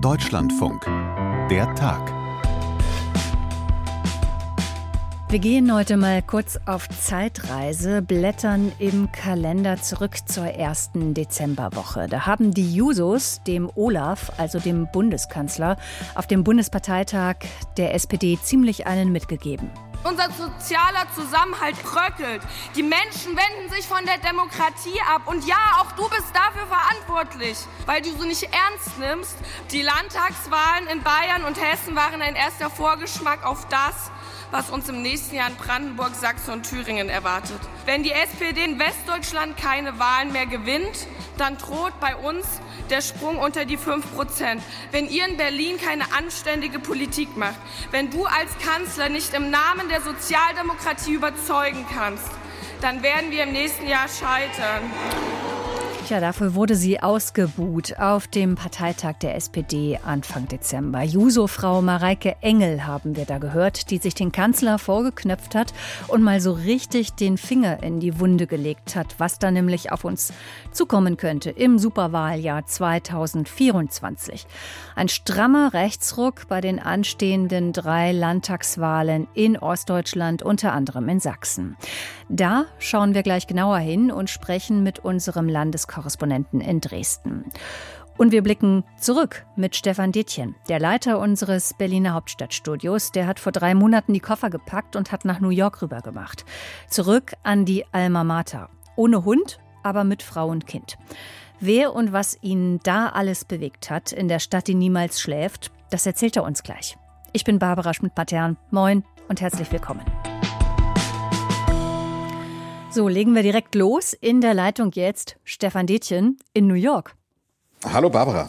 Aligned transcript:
Deutschlandfunk. 0.00 0.84
Der 1.50 1.72
Tag. 1.76 2.12
Wir 5.28 5.38
gehen 5.38 5.72
heute 5.72 5.96
mal 5.96 6.20
kurz 6.22 6.58
auf 6.66 6.88
Zeitreise, 6.88 8.02
blättern 8.02 8.72
im 8.80 9.12
Kalender 9.12 9.76
zurück 9.76 10.16
zur 10.26 10.46
ersten 10.46 11.14
Dezemberwoche. 11.14 12.08
Da 12.08 12.26
haben 12.26 12.52
die 12.52 12.74
Jusos 12.74 13.40
dem 13.46 13.70
Olaf, 13.76 14.32
also 14.36 14.58
dem 14.58 14.88
Bundeskanzler, 14.92 15.76
auf 16.16 16.26
dem 16.26 16.42
Bundesparteitag 16.42 17.36
der 17.76 17.94
SPD 17.94 18.36
ziemlich 18.42 18.86
einen 18.86 19.12
mitgegeben. 19.12 19.70
Unser 20.04 20.30
sozialer 20.30 21.06
Zusammenhalt 21.14 21.82
bröckelt. 21.82 22.42
Die 22.76 22.82
Menschen 22.82 23.36
wenden 23.36 23.72
sich 23.74 23.86
von 23.86 24.04
der 24.06 24.18
Demokratie 24.18 25.00
ab. 25.14 25.22
Und 25.26 25.44
ja, 25.46 25.56
auch 25.80 25.92
du 25.92 26.08
bist 26.08 26.32
dafür 26.32 26.66
verantwortlich, 26.66 27.58
weil 27.86 28.00
du 28.00 28.10
sie 28.10 28.28
nicht 28.28 28.44
ernst 28.44 28.98
nimmst. 28.98 29.36
Die 29.72 29.82
Landtagswahlen 29.82 30.86
in 30.92 31.02
Bayern 31.02 31.44
und 31.44 31.60
Hessen 31.60 31.96
waren 31.96 32.22
ein 32.22 32.36
erster 32.36 32.70
Vorgeschmack 32.70 33.44
auf 33.44 33.66
das, 33.68 34.10
was 34.50 34.70
uns 34.70 34.88
im 34.88 35.02
nächsten 35.02 35.36
Jahr 35.36 35.48
in 35.48 35.56
Brandenburg, 35.56 36.14
Sachsen 36.14 36.52
und 36.52 36.68
Thüringen 36.68 37.08
erwartet. 37.08 37.60
Wenn 37.84 38.02
die 38.02 38.12
SPD 38.12 38.64
in 38.64 38.78
Westdeutschland 38.78 39.56
keine 39.56 39.98
Wahlen 39.98 40.32
mehr 40.32 40.46
gewinnt, 40.46 41.06
dann 41.36 41.58
droht 41.58 41.98
bei 42.00 42.16
uns 42.16 42.46
der 42.90 43.02
Sprung 43.02 43.38
unter 43.38 43.64
die 43.64 43.76
5 43.76 44.14
Prozent. 44.14 44.62
Wenn 44.90 45.08
ihr 45.08 45.26
in 45.26 45.36
Berlin 45.36 45.76
keine 45.78 46.12
anständige 46.12 46.78
Politik 46.78 47.36
macht, 47.36 47.58
wenn 47.90 48.10
du 48.10 48.24
als 48.24 48.50
Kanzler 48.64 49.08
nicht 49.08 49.34
im 49.34 49.50
Namen 49.50 49.88
der 49.88 50.00
Sozialdemokratie 50.00 51.12
überzeugen 51.12 51.86
kannst, 51.94 52.30
dann 52.80 53.02
werden 53.02 53.30
wir 53.30 53.42
im 53.42 53.52
nächsten 53.52 53.86
Jahr 53.86 54.08
scheitern. 54.08 54.90
Tja, 56.08 56.20
dafür 56.20 56.54
wurde 56.54 56.74
sie 56.74 57.02
ausgebuht 57.02 57.98
auf 57.98 58.28
dem 58.28 58.54
Parteitag 58.54 59.18
der 59.18 59.34
SPD 59.34 59.98
Anfang 60.02 60.48
Dezember. 60.48 61.02
Juso-Frau 61.02 61.82
Mareike 61.82 62.36
Engel 62.40 62.86
haben 62.86 63.14
wir 63.14 63.26
da 63.26 63.36
gehört, 63.36 63.90
die 63.90 63.98
sich 63.98 64.14
den 64.14 64.32
Kanzler 64.32 64.78
vorgeknöpft 64.78 65.54
hat 65.54 65.74
und 66.06 66.22
mal 66.22 66.40
so 66.40 66.52
richtig 66.52 67.12
den 67.12 67.36
Finger 67.36 67.82
in 67.82 68.00
die 68.00 68.18
Wunde 68.20 68.46
gelegt 68.46 68.96
hat, 68.96 69.16
was 69.18 69.38
da 69.38 69.50
nämlich 69.50 69.92
auf 69.92 70.06
uns 70.06 70.32
zukommen 70.72 71.18
könnte 71.18 71.50
im 71.50 71.78
Superwahljahr 71.78 72.64
2024. 72.64 74.46
Ein 74.96 75.10
strammer 75.10 75.74
Rechtsruck 75.74 76.48
bei 76.48 76.62
den 76.62 76.78
anstehenden 76.78 77.74
drei 77.74 78.12
Landtagswahlen 78.12 79.28
in 79.34 79.58
Ostdeutschland, 79.58 80.42
unter 80.42 80.72
anderem 80.72 81.06
in 81.10 81.20
Sachsen. 81.20 81.76
Da 82.30 82.64
schauen 82.78 83.12
wir 83.12 83.22
gleich 83.22 83.46
genauer 83.46 83.78
hin 83.78 84.10
und 84.10 84.30
sprechen 84.30 84.82
mit 84.82 85.00
unserem 85.00 85.50
Landeskorrespondenten 85.50 85.97
Korrespondenten 85.98 86.60
in 86.60 86.80
Dresden. 86.80 87.44
Und 88.18 88.30
wir 88.30 88.42
blicken 88.42 88.84
zurück 89.00 89.46
mit 89.56 89.74
Stefan 89.74 90.12
Detjen, 90.12 90.54
der 90.68 90.78
Leiter 90.78 91.18
unseres 91.18 91.74
Berliner 91.74 92.14
Hauptstadtstudios. 92.14 93.10
Der 93.10 93.26
hat 93.26 93.40
vor 93.40 93.50
drei 93.50 93.74
Monaten 93.74 94.12
die 94.12 94.20
Koffer 94.20 94.48
gepackt 94.48 94.94
und 94.94 95.10
hat 95.10 95.24
nach 95.24 95.40
New 95.40 95.50
York 95.50 95.82
rübergemacht. 95.82 96.44
Zurück 96.88 97.34
an 97.42 97.64
die 97.64 97.84
Alma 97.92 98.22
Mater. 98.22 98.70
Ohne 98.94 99.24
Hund, 99.24 99.58
aber 99.82 100.04
mit 100.04 100.22
Frau 100.22 100.48
und 100.48 100.68
Kind. 100.68 100.98
Wer 101.58 101.94
und 101.94 102.12
was 102.12 102.38
ihn 102.42 102.78
da 102.84 103.08
alles 103.08 103.44
bewegt 103.44 103.90
hat, 103.90 104.12
in 104.12 104.28
der 104.28 104.38
Stadt, 104.38 104.68
die 104.68 104.74
niemals 104.74 105.20
schläft, 105.20 105.72
das 105.90 106.06
erzählt 106.06 106.36
er 106.36 106.44
uns 106.44 106.62
gleich. 106.62 106.96
Ich 107.32 107.42
bin 107.42 107.58
Barbara 107.58 107.92
Schmidt-Patern. 107.92 108.56
Moin 108.70 109.04
und 109.28 109.40
herzlich 109.40 109.70
willkommen. 109.72 110.02
So, 112.90 113.06
legen 113.06 113.34
wir 113.34 113.42
direkt 113.42 113.74
los. 113.74 114.14
In 114.14 114.40
der 114.40 114.54
Leitung 114.54 114.92
jetzt 114.94 115.36
Stefan 115.44 115.86
Detjen 115.86 116.38
in 116.54 116.66
New 116.66 116.74
York. 116.74 117.14
Hallo 117.84 118.08
Barbara. 118.08 118.48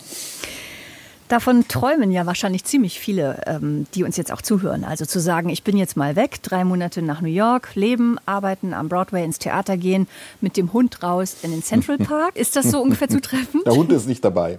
Davon 1.27 1.67
träumen 1.67 2.09
ja 2.11 2.25
wahrscheinlich 2.25 2.63
ziemlich 2.63 2.99
viele, 2.99 3.43
ähm, 3.45 3.85
die 3.93 4.03
uns 4.03 4.17
jetzt 4.17 4.31
auch 4.31 4.41
zuhören. 4.41 4.83
Also 4.83 5.05
zu 5.05 5.19
sagen, 5.19 5.49
ich 5.49 5.63
bin 5.63 5.77
jetzt 5.77 5.95
mal 5.95 6.15
weg, 6.15 6.41
drei 6.41 6.63
Monate 6.63 7.03
nach 7.03 7.21
New 7.21 7.27
York, 7.27 7.75
leben, 7.75 8.17
arbeiten, 8.25 8.73
am 8.73 8.89
Broadway 8.89 9.23
ins 9.23 9.37
Theater 9.37 9.77
gehen, 9.77 10.07
mit 10.41 10.57
dem 10.57 10.73
Hund 10.73 11.03
raus 11.03 11.35
in 11.43 11.51
den 11.51 11.61
Central 11.61 11.97
Park. 11.99 12.35
Ist 12.35 12.55
das 12.55 12.71
so 12.71 12.81
ungefähr 12.81 13.09
zutreffend? 13.09 13.67
Der 13.67 13.75
Hund 13.75 13.91
ist 13.91 14.07
nicht 14.07 14.25
dabei. 14.25 14.57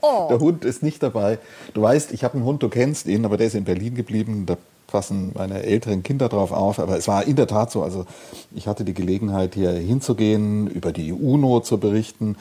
Oh. 0.00 0.26
Der 0.30 0.40
Hund 0.40 0.64
ist 0.64 0.82
nicht 0.82 1.00
dabei. 1.00 1.38
Du 1.74 1.82
weißt, 1.82 2.10
ich 2.12 2.24
habe 2.24 2.34
einen 2.34 2.44
Hund, 2.44 2.62
du 2.62 2.68
kennst 2.70 3.06
ihn, 3.06 3.24
aber 3.24 3.36
der 3.36 3.46
ist 3.46 3.54
in 3.54 3.64
Berlin 3.64 3.94
geblieben. 3.94 4.46
Da 4.46 4.56
passen 4.90 5.32
meine 5.34 5.62
älteren 5.62 6.02
Kinder 6.02 6.28
drauf 6.28 6.52
auf. 6.52 6.78
Aber 6.78 6.96
es 6.96 7.08
war 7.08 7.24
in 7.24 7.36
der 7.36 7.46
Tat 7.46 7.70
so. 7.70 7.82
Also 7.82 8.06
ich 8.54 8.66
hatte 8.66 8.84
die 8.84 8.94
Gelegenheit, 8.94 9.54
hier 9.54 9.70
hinzugehen, 9.70 10.66
über 10.66 10.92
die 10.92 11.12
UNO 11.12 11.60
zu 11.60 11.78
berichten 11.78 12.36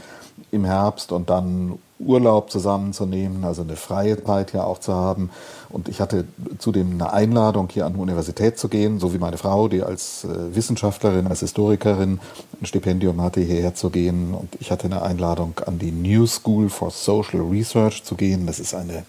im 0.52 0.66
Herbst 0.66 1.12
und 1.12 1.30
dann 1.30 1.80
Urlaub 2.00 2.50
zusammenzunehmen, 2.50 3.44
also 3.44 3.62
eine 3.62 3.76
freie 3.76 4.24
Zeit 4.24 4.52
hier 4.52 4.66
auch 4.66 4.80
zu 4.80 4.94
haben. 4.94 5.30
Und 5.70 5.90
ich 5.90 6.00
hatte 6.00 6.26
zudem 6.58 6.94
eine 6.94 7.12
Einladung, 7.12 7.68
hier 7.72 7.86
an 7.86 7.94
die 7.94 8.00
Universität 8.00 8.58
zu 8.58 8.70
gehen, 8.70 9.00
so 9.00 9.14
wie 9.14 9.18
meine 9.18 9.38
Frau, 9.38 9.68
die 9.68 9.84
als 9.84 10.24
äh, 10.24 10.56
Wissenschaftlerin, 10.56 11.28
als 11.28 11.42
Historikerin 11.42 12.20
ein 12.60 12.66
Stipendium 12.66 13.22
hatte, 13.22 13.42
hierher 13.42 13.76
zu 13.76 13.90
gehen. 13.90 14.34
Und 14.34 14.50
ich 14.60 14.72
hatte 14.72 14.86
eine 14.86 15.02
Einladung, 15.02 15.54
an 15.66 15.78
die 15.78 15.92
New 15.92 16.26
School 16.26 16.70
for 16.70 16.90
Social 16.90 17.42
Research 17.42 18.04
zu 18.04 18.16
gehen. 18.16 18.48
Das 18.48 18.60
ist 18.60 18.74
eine 18.74 19.04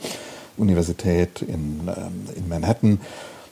Universität 0.60 1.42
in, 1.42 1.80
ähm, 1.88 2.26
in 2.36 2.48
Manhattan, 2.48 3.00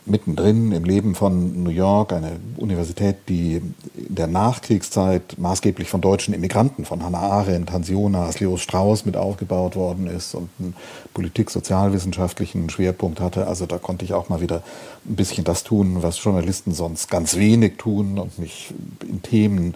mittendrin 0.08 0.72
im 0.72 0.84
Leben 0.84 1.14
von 1.14 1.62
New 1.62 1.70
York, 1.70 2.12
eine 2.12 2.32
Universität, 2.56 3.16
die 3.28 3.56
in 3.56 3.74
der 3.94 4.26
Nachkriegszeit 4.26 5.36
maßgeblich 5.38 5.88
von 5.88 6.00
deutschen 6.00 6.34
Immigranten, 6.34 6.84
von 6.84 7.02
Hannah 7.02 7.18
Arendt, 7.18 7.72
Hans 7.72 7.88
Jonas, 7.88 8.40
Leo 8.40 8.56
Strauss 8.56 9.04
mit 9.04 9.16
aufgebaut 9.16 9.76
worden 9.76 10.06
ist 10.06 10.34
und 10.34 10.48
einen 10.58 10.74
politik-sozialwissenschaftlichen 11.14 12.70
Schwerpunkt 12.70 13.20
hatte. 13.20 13.46
Also 13.46 13.66
da 13.66 13.78
konnte 13.78 14.04
ich 14.04 14.14
auch 14.14 14.28
mal 14.28 14.40
wieder 14.40 14.62
ein 15.06 15.16
bisschen 15.16 15.44
das 15.44 15.64
tun, 15.64 15.98
was 16.00 16.22
Journalisten 16.22 16.72
sonst 16.72 17.10
ganz 17.10 17.36
wenig 17.36 17.76
tun 17.76 18.18
und 18.18 18.38
mich 18.38 18.72
in 19.06 19.22
Themen 19.22 19.74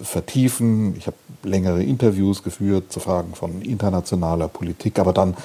vertiefen. 0.00 0.96
Ich 0.96 1.06
habe 1.06 1.16
längere 1.42 1.82
Interviews 1.82 2.42
geführt 2.42 2.92
zu 2.92 3.00
Fragen 3.00 3.34
von 3.34 3.62
internationaler 3.62 4.48
Politik, 4.48 4.98
aber 4.98 5.12
dann 5.12 5.36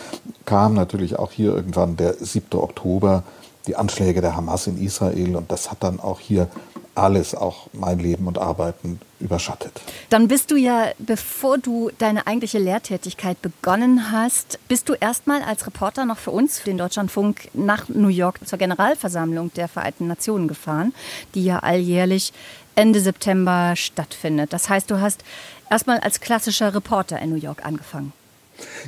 kam 0.49 0.73
natürlich 0.73 1.19
auch 1.19 1.31
hier 1.31 1.53
irgendwann 1.53 1.95
der 1.95 2.15
7. 2.15 2.59
Oktober 2.59 3.21
die 3.67 3.75
Anschläge 3.75 4.19
der 4.19 4.35
Hamas 4.35 4.65
in 4.65 4.81
Israel 4.83 5.35
und 5.35 5.51
das 5.51 5.69
hat 5.69 5.83
dann 5.83 5.99
auch 5.99 6.19
hier 6.19 6.47
alles, 6.95 7.35
auch 7.35 7.67
mein 7.71 7.99
Leben 7.99 8.25
und 8.25 8.39
Arbeiten 8.39 8.99
überschattet. 9.19 9.79
Dann 10.09 10.27
bist 10.27 10.49
du 10.49 10.55
ja, 10.55 10.87
bevor 10.97 11.59
du 11.59 11.91
deine 11.99 12.25
eigentliche 12.25 12.57
Lehrtätigkeit 12.57 13.39
begonnen 13.43 14.11
hast, 14.11 14.57
bist 14.67 14.89
du 14.89 14.95
erstmal 14.95 15.43
als 15.43 15.67
Reporter 15.67 16.05
noch 16.05 16.17
für 16.17 16.31
uns, 16.31 16.57
für 16.57 16.65
den 16.65 16.79
Deutschlandfunk, 16.79 17.49
nach 17.53 17.87
New 17.87 18.07
York 18.07 18.39
zur 18.43 18.57
Generalversammlung 18.57 19.53
der 19.53 19.67
Vereinten 19.67 20.07
Nationen 20.07 20.47
gefahren, 20.47 20.93
die 21.35 21.45
ja 21.45 21.59
alljährlich 21.59 22.33
Ende 22.73 23.01
September 23.01 23.75
stattfindet. 23.75 24.51
Das 24.51 24.67
heißt, 24.67 24.89
du 24.89 24.99
hast 24.99 25.23
erstmal 25.69 25.99
als 25.99 26.21
klassischer 26.21 26.73
Reporter 26.73 27.19
in 27.19 27.29
New 27.29 27.35
York 27.35 27.63
angefangen. 27.63 28.13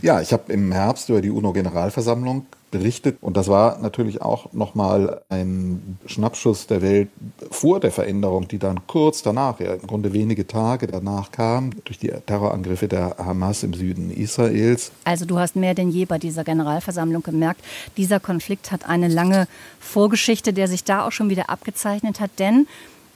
Ja, 0.01 0.21
ich 0.21 0.33
habe 0.33 0.51
im 0.51 0.71
Herbst 0.71 1.09
über 1.09 1.21
die 1.21 1.29
UNO-Generalversammlung 1.29 2.45
berichtet. 2.71 3.17
Und 3.21 3.37
das 3.37 3.47
war 3.49 3.79
natürlich 3.79 4.21
auch 4.21 4.53
nochmal 4.53 5.21
ein 5.29 5.97
Schnappschuss 6.05 6.67
der 6.67 6.81
Welt 6.81 7.09
vor 7.51 7.79
der 7.79 7.91
Veränderung, 7.91 8.47
die 8.47 8.57
dann 8.57 8.87
kurz 8.87 9.21
danach, 9.21 9.59
ja 9.59 9.73
im 9.73 9.85
Grunde 9.85 10.13
wenige 10.13 10.47
Tage 10.47 10.87
danach 10.87 11.31
kam, 11.31 11.71
durch 11.83 11.99
die 11.99 12.11
Terrorangriffe 12.25 12.87
der 12.87 13.17
Hamas 13.17 13.63
im 13.63 13.73
Süden 13.73 14.09
Israels. 14.09 14.91
Also 15.03 15.25
du 15.25 15.37
hast 15.37 15.55
mehr 15.55 15.75
denn 15.75 15.89
je 15.89 16.05
bei 16.05 16.17
dieser 16.17 16.43
Generalversammlung 16.43 17.21
gemerkt, 17.21 17.61
dieser 17.97 18.19
Konflikt 18.19 18.71
hat 18.71 18.87
eine 18.87 19.09
lange 19.09 19.47
Vorgeschichte, 19.79 20.53
der 20.53 20.67
sich 20.67 20.83
da 20.83 21.05
auch 21.05 21.11
schon 21.11 21.29
wieder 21.29 21.49
abgezeichnet 21.49 22.19
hat, 22.19 22.31
denn 22.39 22.67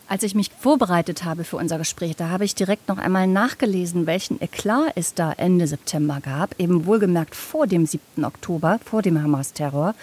als 0.08 0.24
ich 0.24 0.36
mich 0.36 0.52
vorbereitet 0.60 1.24
habe 1.24 1.44
für 1.44 1.58
unser 1.58 1.78
Gespräch, 1.78 2.16
da 2.16 2.30
habe 2.30 2.46
ich 2.46 2.56
direkt 2.56 2.88
noch 2.88 2.98
einmal 2.98 3.28
nachgelesen, 3.28 4.06
welchen 4.06 4.42
Eklat 4.42 4.94
es 4.96 5.14
da 5.14 5.32
Ende 5.32 5.68
September 5.68 6.20
gab, 6.22 6.60
eben 6.60 6.86
wohlgemerkt 6.86 7.36
vor 7.36 7.68
dem 7.68 7.86
7. 7.86 8.24
Oktober, 8.24 8.80
vor 8.86 9.02
dem 9.02 9.22
Hamas-Terror. 9.22 9.96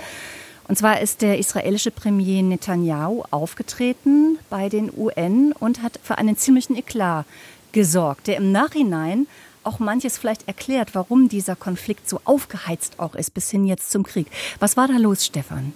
Und 0.68 0.76
zwar 0.76 1.00
ist 1.00 1.22
der 1.22 1.38
israelische 1.38 1.90
Premier 1.90 2.42
Netanyahu 2.42 3.24
aufgetreten 3.30 4.38
bei 4.48 4.68
den 4.68 4.90
UN 4.96 5.52
und 5.52 5.82
hat 5.82 5.98
für 6.02 6.18
einen 6.18 6.36
ziemlichen 6.36 6.76
Eklat 6.76 7.26
gesorgt, 7.72 8.26
der 8.26 8.36
im 8.36 8.52
Nachhinein 8.52 9.26
auch 9.64 9.78
manches 9.78 10.18
vielleicht 10.18 10.48
erklärt, 10.48 10.94
warum 10.94 11.28
dieser 11.28 11.56
Konflikt 11.56 12.08
so 12.08 12.20
aufgeheizt 12.24 12.98
auch 12.98 13.14
ist, 13.14 13.34
bis 13.34 13.50
hin 13.50 13.66
jetzt 13.66 13.90
zum 13.90 14.02
Krieg. 14.02 14.26
Was 14.58 14.76
war 14.76 14.88
da 14.88 14.96
los, 14.96 15.24
Stefan? 15.24 15.72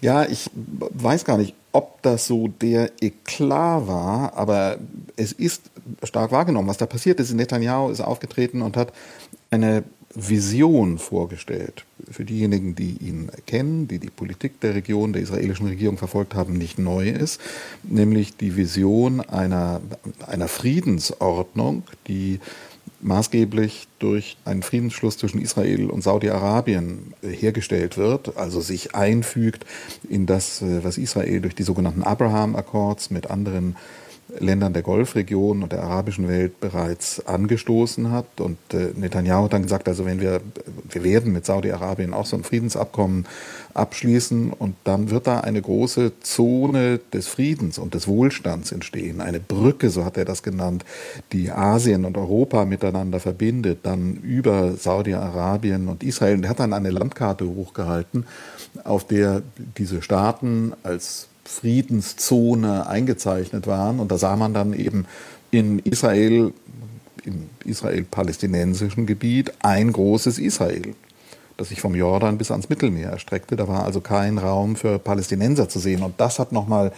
Ja, 0.00 0.24
ich 0.24 0.50
weiß 0.54 1.24
gar 1.24 1.38
nicht, 1.38 1.54
ob 1.76 2.00
das 2.00 2.26
so 2.26 2.48
der 2.48 2.90
Eklat 3.02 3.86
war, 3.86 4.32
aber 4.34 4.78
es 5.16 5.32
ist 5.32 5.70
stark 6.04 6.32
wahrgenommen, 6.32 6.68
was 6.68 6.78
da 6.78 6.86
passiert 6.86 7.20
ist. 7.20 7.34
Netanyahu 7.34 7.90
ist 7.90 8.00
aufgetreten 8.00 8.62
und 8.62 8.78
hat 8.78 8.94
eine 9.50 9.84
Vision 10.14 10.96
vorgestellt. 10.96 11.84
Für 12.10 12.24
diejenigen, 12.24 12.74
die 12.74 12.96
ihn 12.96 13.30
kennen, 13.46 13.88
die 13.88 13.98
die 13.98 14.08
Politik 14.08 14.58
der 14.60 14.74
Region, 14.74 15.12
der 15.12 15.20
israelischen 15.20 15.66
Regierung 15.66 15.98
verfolgt 15.98 16.34
haben, 16.34 16.56
nicht 16.56 16.78
neu 16.78 17.10
ist, 17.10 17.42
nämlich 17.82 18.34
die 18.38 18.56
Vision 18.56 19.20
einer, 19.20 19.82
einer 20.26 20.48
Friedensordnung, 20.48 21.82
die 22.08 22.40
maßgeblich 23.00 23.88
durch 23.98 24.36
einen 24.44 24.62
Friedensschluss 24.62 25.18
zwischen 25.18 25.40
Israel 25.40 25.90
und 25.90 26.02
Saudi-Arabien 26.02 27.14
äh, 27.22 27.28
hergestellt 27.28 27.96
wird, 27.96 28.36
also 28.36 28.60
sich 28.60 28.94
einfügt 28.94 29.64
in 30.08 30.26
das, 30.26 30.62
äh, 30.62 30.82
was 30.84 30.98
Israel 30.98 31.40
durch 31.40 31.54
die 31.54 31.62
sogenannten 31.62 32.02
Abraham 32.02 32.56
Accords 32.56 33.10
mit 33.10 33.30
anderen 33.30 33.76
Ländern 34.38 34.72
der 34.72 34.82
Golfregion 34.82 35.62
und 35.62 35.72
der 35.72 35.82
arabischen 35.82 36.28
Welt 36.28 36.60
bereits 36.60 37.26
angestoßen 37.26 38.10
hat. 38.10 38.40
Und 38.40 38.58
äh, 38.72 38.92
Netanyahu 38.94 39.44
hat 39.44 39.52
dann 39.52 39.62
gesagt, 39.62 39.88
also 39.88 40.04
wenn 40.04 40.20
wir, 40.20 40.40
wir 40.88 41.04
werden 41.04 41.32
mit 41.32 41.46
Saudi-Arabien 41.46 42.14
auch 42.14 42.26
so 42.26 42.36
ein 42.36 42.44
Friedensabkommen 42.44 43.26
abschließen 43.74 44.52
und 44.52 44.74
dann 44.84 45.10
wird 45.10 45.26
da 45.26 45.40
eine 45.40 45.60
große 45.60 46.12
Zone 46.20 47.00
des 47.12 47.28
Friedens 47.28 47.78
und 47.78 47.94
des 47.94 48.08
Wohlstands 48.08 48.72
entstehen. 48.72 49.20
Eine 49.20 49.40
Brücke, 49.40 49.90
so 49.90 50.04
hat 50.04 50.16
er 50.16 50.24
das 50.24 50.42
genannt, 50.42 50.84
die 51.32 51.50
Asien 51.50 52.04
und 52.04 52.16
Europa 52.16 52.64
miteinander 52.64 53.20
verbindet, 53.20 53.80
dann 53.82 54.16
über 54.16 54.72
Saudi-Arabien 54.72 55.88
und 55.88 56.02
Israel. 56.02 56.36
Und 56.36 56.44
er 56.44 56.50
hat 56.50 56.60
dann 56.60 56.72
eine 56.72 56.90
Landkarte 56.90 57.46
hochgehalten, 57.46 58.26
auf 58.84 59.06
der 59.06 59.42
diese 59.76 60.02
Staaten 60.02 60.72
als 60.82 61.28
Friedenszone 61.46 62.86
eingezeichnet 62.86 63.66
waren. 63.66 64.00
Und 64.00 64.10
da 64.10 64.18
sah 64.18 64.36
man 64.36 64.54
dann 64.54 64.72
eben 64.72 65.06
in 65.50 65.78
Israel, 65.80 66.52
im 67.24 67.48
israel-palästinensischen 67.64 69.06
Gebiet, 69.06 69.52
ein 69.60 69.92
großes 69.92 70.38
Israel, 70.38 70.94
das 71.56 71.70
sich 71.70 71.80
vom 71.80 71.94
Jordan 71.94 72.38
bis 72.38 72.50
ans 72.50 72.68
Mittelmeer 72.68 73.10
erstreckte. 73.10 73.56
Da 73.56 73.66
war 73.68 73.84
also 73.84 74.00
kein 74.00 74.38
Raum 74.38 74.76
für 74.76 74.98
Palästinenser 74.98 75.68
zu 75.68 75.78
sehen. 75.78 76.02
Und 76.02 76.20
das 76.20 76.38
hat 76.38 76.52
nochmal 76.52 76.92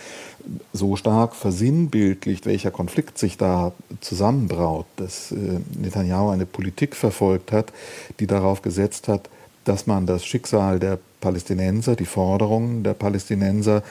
so 0.72 0.96
stark 0.96 1.34
versinnbildlicht, 1.34 2.46
welcher 2.46 2.70
Konflikt 2.70 3.18
sich 3.18 3.36
da 3.36 3.72
zusammenbraut, 4.00 4.86
dass 4.96 5.30
äh, 5.32 5.60
Netanyahu 5.80 6.30
eine 6.30 6.46
Politik 6.46 6.96
verfolgt 6.96 7.52
hat, 7.52 7.72
die 8.18 8.26
darauf 8.26 8.62
gesetzt 8.62 9.08
hat, 9.08 9.28
dass 9.64 9.86
man 9.86 10.06
das 10.06 10.24
Schicksal 10.24 10.78
der 10.78 10.98
Palästinenser, 11.20 11.96
die 11.96 12.06
Forderungen 12.06 12.82
der 12.82 12.94
Palästinenser 12.94 13.82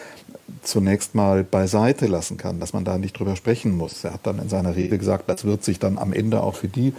zunächst 0.63 1.15
mal 1.15 1.43
beiseite 1.43 2.07
lassen 2.07 2.37
kann, 2.37 2.59
dass 2.59 2.73
man 2.73 2.85
da 2.85 2.97
nicht 2.97 3.17
drüber 3.19 3.35
sprechen 3.35 3.75
muss. 3.75 4.03
Er 4.03 4.13
hat 4.13 4.25
dann 4.25 4.39
in 4.39 4.49
seiner 4.49 4.75
Rede 4.75 4.97
gesagt, 4.97 5.29
das 5.29 5.45
wird 5.45 5.63
sich 5.63 5.79
dann 5.79 5.97
am 5.97 6.13
Ende 6.13 6.41
auch 6.41 6.55
für 6.55 6.67
die 6.67 6.93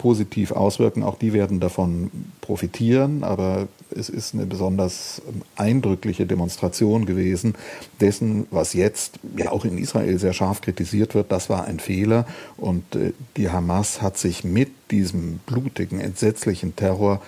positiv 0.00 0.52
auswirken. 0.52 1.02
Auch 1.02 1.18
die 1.18 1.34
werden 1.34 1.60
davon 1.60 2.10
profitieren, 2.40 3.22
aber 3.22 3.68
es 3.94 4.08
ist 4.08 4.32
eine 4.32 4.46
besonders 4.46 5.20
eindrückliche 5.56 6.24
Demonstration 6.24 7.04
gewesen 7.04 7.54
dessen, 8.00 8.46
was 8.50 8.72
jetzt 8.72 9.18
ja 9.36 9.52
auch 9.52 9.66
in 9.66 9.76
Israel 9.76 10.18
sehr 10.18 10.32
scharf 10.32 10.62
kritisiert 10.62 11.14
wird. 11.14 11.30
Das 11.30 11.50
war 11.50 11.64
ein 11.64 11.80
Fehler 11.80 12.26
und 12.56 12.96
äh, 12.96 13.12
die 13.36 13.50
Hamas 13.50 14.00
hat 14.00 14.16
sich 14.16 14.42
mit 14.42 14.70
diesem 14.90 15.38
blutigen, 15.44 16.00
entsetzlichen 16.00 16.76
Terror 16.76 17.20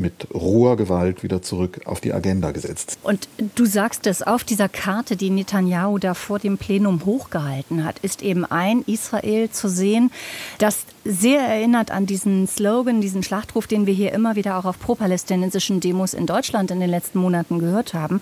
mit 0.00 0.26
roher 0.34 0.76
Gewalt 0.76 1.22
wieder 1.22 1.42
zurück 1.42 1.82
auf 1.84 2.00
die 2.00 2.12
Agenda 2.12 2.50
gesetzt. 2.50 2.98
Und 3.02 3.28
du 3.54 3.66
sagst 3.66 4.06
es, 4.06 4.22
auf 4.22 4.42
dieser 4.44 4.68
Karte, 4.68 5.16
die 5.16 5.30
Netanyahu 5.30 5.98
da 5.98 6.14
vor 6.14 6.38
dem 6.38 6.58
Plenum 6.58 7.04
hochgehalten 7.04 7.84
hat, 7.84 7.98
ist 8.00 8.22
eben 8.22 8.44
ein 8.44 8.82
Israel 8.86 9.50
zu 9.50 9.68
sehen, 9.68 10.10
das 10.58 10.84
sehr 11.04 11.40
erinnert 11.40 11.90
an 11.90 12.06
diesen 12.06 12.48
Slogan, 12.48 13.00
diesen 13.00 13.22
Schlachtruf, 13.22 13.66
den 13.66 13.86
wir 13.86 13.94
hier 13.94 14.12
immer 14.12 14.36
wieder 14.36 14.56
auch 14.56 14.64
auf 14.64 14.78
pro-palästinensischen 14.78 15.80
Demos 15.80 16.14
in 16.14 16.26
Deutschland 16.26 16.70
in 16.70 16.80
den 16.80 16.90
letzten 16.90 17.18
Monaten 17.18 17.58
gehört 17.58 17.94
haben. 17.94 18.20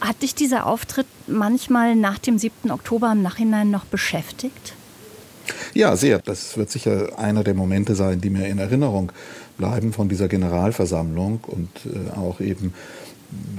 Hat 0.00 0.22
dich 0.22 0.34
dieser 0.34 0.66
Auftritt 0.66 1.06
manchmal 1.26 1.94
nach 1.94 2.18
dem 2.18 2.38
7. 2.38 2.70
Oktober 2.70 3.12
im 3.12 3.22
Nachhinein 3.22 3.70
noch 3.70 3.84
beschäftigt? 3.84 4.74
Ja, 5.74 5.96
sehr. 5.96 6.18
Das 6.18 6.56
wird 6.56 6.70
sicher 6.70 7.18
einer 7.18 7.44
der 7.44 7.54
Momente 7.54 7.94
sein, 7.94 8.20
die 8.20 8.30
mir 8.30 8.46
in 8.48 8.58
Erinnerung 8.58 9.12
bleiben 9.58 9.92
von 9.92 10.08
dieser 10.08 10.28
Generalversammlung 10.28 11.40
und 11.46 11.68
äh, 11.86 12.18
auch 12.18 12.40
eben 12.40 12.74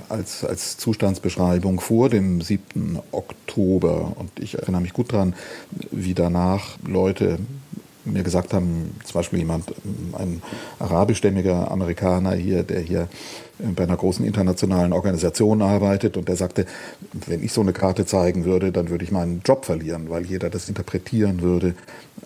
als, 0.10 0.44
als 0.44 0.78
Zustandsbeschreibung 0.78 1.80
vor 1.80 2.10
dem 2.10 2.42
7. 2.42 3.00
Oktober. 3.12 4.14
Und 4.18 4.32
ich 4.40 4.58
erinnere 4.58 4.82
mich 4.82 4.94
gut 4.94 5.14
daran, 5.14 5.36
wie 5.92 6.14
danach 6.14 6.78
Leute 6.86 7.40
mir 8.04 8.24
gesagt 8.24 8.54
haben, 8.54 9.00
zum 9.06 9.14
Beispiel 9.14 9.40
jemand, 9.40 9.74
ein 10.18 10.42
arabischstämmiger 10.80 11.70
Amerikaner 11.70 12.34
hier, 12.34 12.64
der 12.64 12.80
hier 12.82 13.08
bei 13.76 13.84
einer 13.84 13.98
großen 13.98 14.26
internationalen 14.26 14.94
Organisation 14.94 15.62
arbeitet 15.62 16.18
und 16.18 16.28
der 16.28 16.36
sagte, 16.36 16.66
wenn 17.28 17.44
ich 17.44 17.54
so 17.54 17.62
eine 17.62 17.74
Karte 17.74 18.06
zeigen 18.06 18.46
würde, 18.46 18.72
dann 18.72 18.90
würde 18.90 19.04
ich 19.04 19.12
meinen 19.12 19.42
Job 19.46 19.66
verlieren, 19.66 20.10
weil 20.10 20.26
jeder 20.26 20.50
das 20.50 20.70
interpretieren 20.70 21.42
würde 21.42 21.76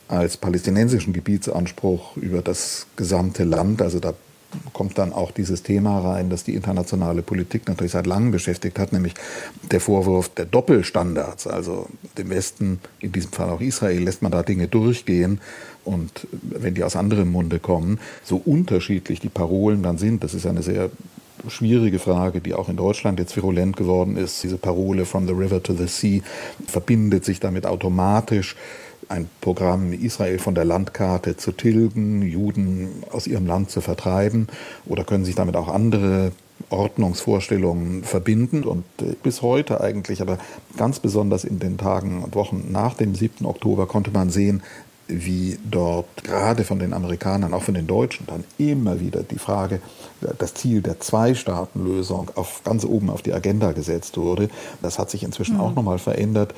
als 0.07 0.37
palästinensischen 0.37 1.13
Gebietsanspruch 1.13 2.17
über 2.17 2.41
das 2.41 2.87
gesamte 2.95 3.43
Land. 3.43 3.81
Also 3.81 3.99
da 3.99 4.13
kommt 4.73 4.97
dann 4.97 5.13
auch 5.13 5.31
dieses 5.31 5.63
Thema 5.63 5.99
rein, 5.99 6.29
das 6.29 6.43
die 6.43 6.55
internationale 6.55 7.21
Politik 7.21 7.67
natürlich 7.67 7.91
seit 7.91 8.07
langem 8.07 8.31
beschäftigt 8.31 8.79
hat, 8.79 8.93
nämlich 8.93 9.13
der 9.71 9.81
Vorwurf 9.81 10.29
der 10.29 10.45
Doppelstandards. 10.45 11.47
Also 11.47 11.87
dem 12.17 12.29
Westen, 12.29 12.79
in 12.99 13.11
diesem 13.11 13.31
Fall 13.31 13.49
auch 13.49 13.61
Israel, 13.61 14.03
lässt 14.03 14.21
man 14.21 14.31
da 14.31 14.43
Dinge 14.43 14.67
durchgehen. 14.67 15.41
Und 15.83 16.27
wenn 16.41 16.73
die 16.73 16.83
aus 16.83 16.95
anderem 16.95 17.31
Munde 17.31 17.59
kommen, 17.59 17.99
so 18.23 18.41
unterschiedlich 18.43 19.19
die 19.19 19.29
Parolen 19.29 19.83
dann 19.83 19.97
sind, 19.97 20.23
das 20.23 20.33
ist 20.33 20.45
eine 20.45 20.63
sehr 20.63 20.89
schwierige 21.49 21.99
Frage, 21.99 22.41
die 22.41 22.53
auch 22.53 22.69
in 22.69 22.77
Deutschland 22.77 23.19
jetzt 23.19 23.35
virulent 23.35 23.77
geworden 23.77 24.17
ist. 24.17 24.43
Diese 24.43 24.57
Parole 24.57 25.05
from 25.05 25.27
the 25.27 25.33
river 25.33 25.61
to 25.61 25.73
the 25.73 25.87
sea 25.87 26.21
verbindet 26.67 27.25
sich 27.25 27.39
damit 27.39 27.65
automatisch 27.65 28.55
ein 29.09 29.29
Programm, 29.41 29.93
Israel 29.93 30.39
von 30.39 30.55
der 30.55 30.65
Landkarte 30.65 31.37
zu 31.37 31.51
tilgen, 31.51 32.21
Juden 32.21 33.03
aus 33.11 33.27
ihrem 33.27 33.45
Land 33.45 33.69
zu 33.69 33.81
vertreiben 33.81 34.47
oder 34.85 35.03
können 35.03 35.25
sich 35.25 35.35
damit 35.35 35.55
auch 35.55 35.67
andere 35.67 36.31
Ordnungsvorstellungen 36.69 38.03
verbinden 38.03 38.63
und 38.63 38.85
äh, 39.01 39.15
bis 39.21 39.41
heute 39.41 39.81
eigentlich, 39.81 40.21
aber 40.21 40.37
ganz 40.77 40.99
besonders 40.99 41.43
in 41.43 41.59
den 41.59 41.77
Tagen 41.77 42.23
und 42.23 42.33
Wochen 42.35 42.71
nach 42.71 42.95
dem 42.95 43.13
7. 43.13 43.45
Oktober 43.45 43.87
konnte 43.87 44.11
man 44.11 44.29
sehen, 44.29 44.63
wie 45.07 45.59
dort 45.69 46.23
gerade 46.23 46.63
von 46.63 46.79
den 46.79 46.93
Amerikanern, 46.93 47.53
auch 47.53 47.61
von 47.61 47.75
den 47.75 47.85
Deutschen, 47.85 48.25
dann 48.25 48.43
immer 48.57 48.99
wieder 48.99 49.21
die 49.21 49.37
Frage, 49.37 49.79
das 50.39 50.55
Ziel 50.55 50.81
der 50.81 50.99
Zwei-Staaten-Lösung 50.99 52.31
auf, 52.35 52.63
ganz 52.63 52.85
oben 52.85 53.11
auf 53.11 53.21
die 53.21 53.33
Agenda 53.33 53.73
gesetzt 53.73 54.17
wurde. 54.17 54.49
Das 54.81 54.97
hat 54.97 55.11
sich 55.11 55.23
inzwischen 55.23 55.55
mhm. 55.55 55.61
auch 55.61 55.75
nochmal 55.75 55.99
verändert, 55.99 56.55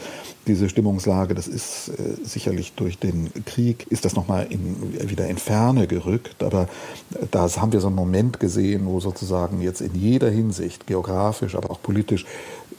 diese 0.47 0.69
Stimmungslage. 0.69 1.35
Das 1.35 1.47
ist 1.47 1.89
äh, 1.89 2.23
sicherlich 2.23 2.73
durch 2.73 2.97
den 2.99 3.31
Krieg, 3.45 3.85
ist 3.89 4.05
das 4.05 4.15
nochmal 4.15 4.47
in, 4.50 5.09
wieder 5.09 5.27
in 5.27 5.38
Ferne 5.38 5.88
gerückt. 5.88 6.41
Aber 6.41 6.69
da 7.31 7.50
haben 7.57 7.73
wir 7.73 7.81
so 7.81 7.88
einen 7.88 7.97
Moment 7.97 8.39
gesehen, 8.39 8.85
wo 8.85 9.01
sozusagen 9.01 9.61
jetzt 9.61 9.81
in 9.81 9.93
jeder 9.93 10.29
Hinsicht, 10.29 10.88
geografisch, 10.88 11.55
aber 11.55 11.69
auch 11.69 11.81
politisch, 11.81 12.25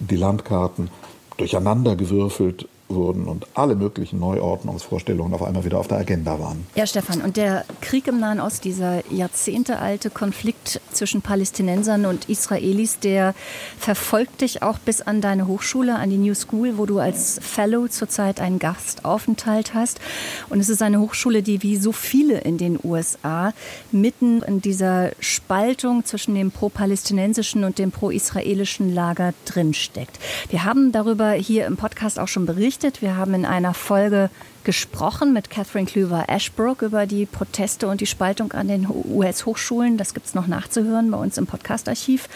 die 0.01 0.17
Landkarten 0.17 0.89
durcheinandergewürfelt 1.37 2.69
wurden 2.89 3.27
und 3.27 3.47
alle 3.55 3.75
möglichen 3.75 4.19
Neuordnungsvorstellungen 4.19 5.35
auf 5.35 5.43
einmal 5.43 5.65
wieder 5.65 5.79
auf 5.79 5.89
der 5.89 5.99
Agenda 5.99 6.41
waren. 6.41 6.67
Ja, 6.75 6.87
Stefan, 6.87 7.21
und 7.21 7.37
der 7.37 7.65
Krieg 7.81 8.07
im 8.07 8.19
Nahen 8.19 8.41
Ost, 8.41 8.65
dieser 8.65 9.03
jahrzehntealte 9.13 10.11
Konflikt 10.11 10.81
zwischen 10.93 11.23
Palästinensern 11.23 12.07
und 12.07 12.29
Israelis, 12.29 12.99
der 12.99 13.35
verfolgt 13.79 14.41
dich 14.41 14.63
auch 14.63 14.79
bis 14.79 15.03
an 15.03 15.21
deine 15.21 15.47
Hochschule, 15.47 15.97
an 15.97 16.11
die 16.11 16.17
New 16.17 16.35
School, 16.35 16.79
wo 16.79 16.87
du 16.87 16.99
als 16.99 17.39
Fellow 17.43 17.89
zurzeit 17.89 18.41
einen 18.41 18.59
Gastaufenthalt 18.59 19.75
hast. 19.75 20.01
Und 20.49 20.61
es 20.61 20.69
ist 20.69 20.83
eine 20.83 21.01
Hochschule, 21.01 21.43
die 21.43 21.63
wie 21.63 21.77
so 21.77 21.93
viele 21.93 22.39
in 22.39 22.59
den 22.59 22.79
USA 22.83 23.53
mitten 23.93 24.43
in 24.43 24.61
dieser 24.61 25.11
Spaltung 25.21 26.05
zwischen 26.05 26.35
dem 26.35 26.51
pro-palästinensischen 26.51 27.65
und 27.65 27.79
dem 27.79 27.91
pro-israelischen 27.91 28.95
Lager 28.95 29.35
drinsteckt. 29.45 30.19
Wir 30.51 30.65
haben 30.65 30.93
darüber 30.93 31.33
hier 31.33 31.67
im 31.67 31.77
Podcast 31.77 32.19
auch 32.19 32.29
schon 32.29 32.47
berichtet 32.47 32.78
berichtet. 32.79 33.03
Wir 33.03 33.17
haben 33.17 33.35
in 33.35 33.45
einer 33.45 33.75
Folge 33.75 34.31
gesprochen 34.63 35.33
mit 35.33 35.51
Catherine 35.51 35.87
Klüver-Ashbrook 35.87 36.83
über 36.83 37.07
die 37.07 37.27
Proteste 37.27 37.89
und 37.89 38.01
die 38.01 38.07
Spaltung 38.07 38.53
an 38.53 38.69
den 38.69 38.87
US-Hochschulen. 38.89 39.97
Das 39.97 40.15
gibt 40.15 40.27
es 40.27 40.35
noch 40.35 40.47
nachzuhören 40.47 41.11
bei 41.11 41.19
uns 41.19 41.39
im 41.39 41.47
Podcast-Archiv. 41.47 42.29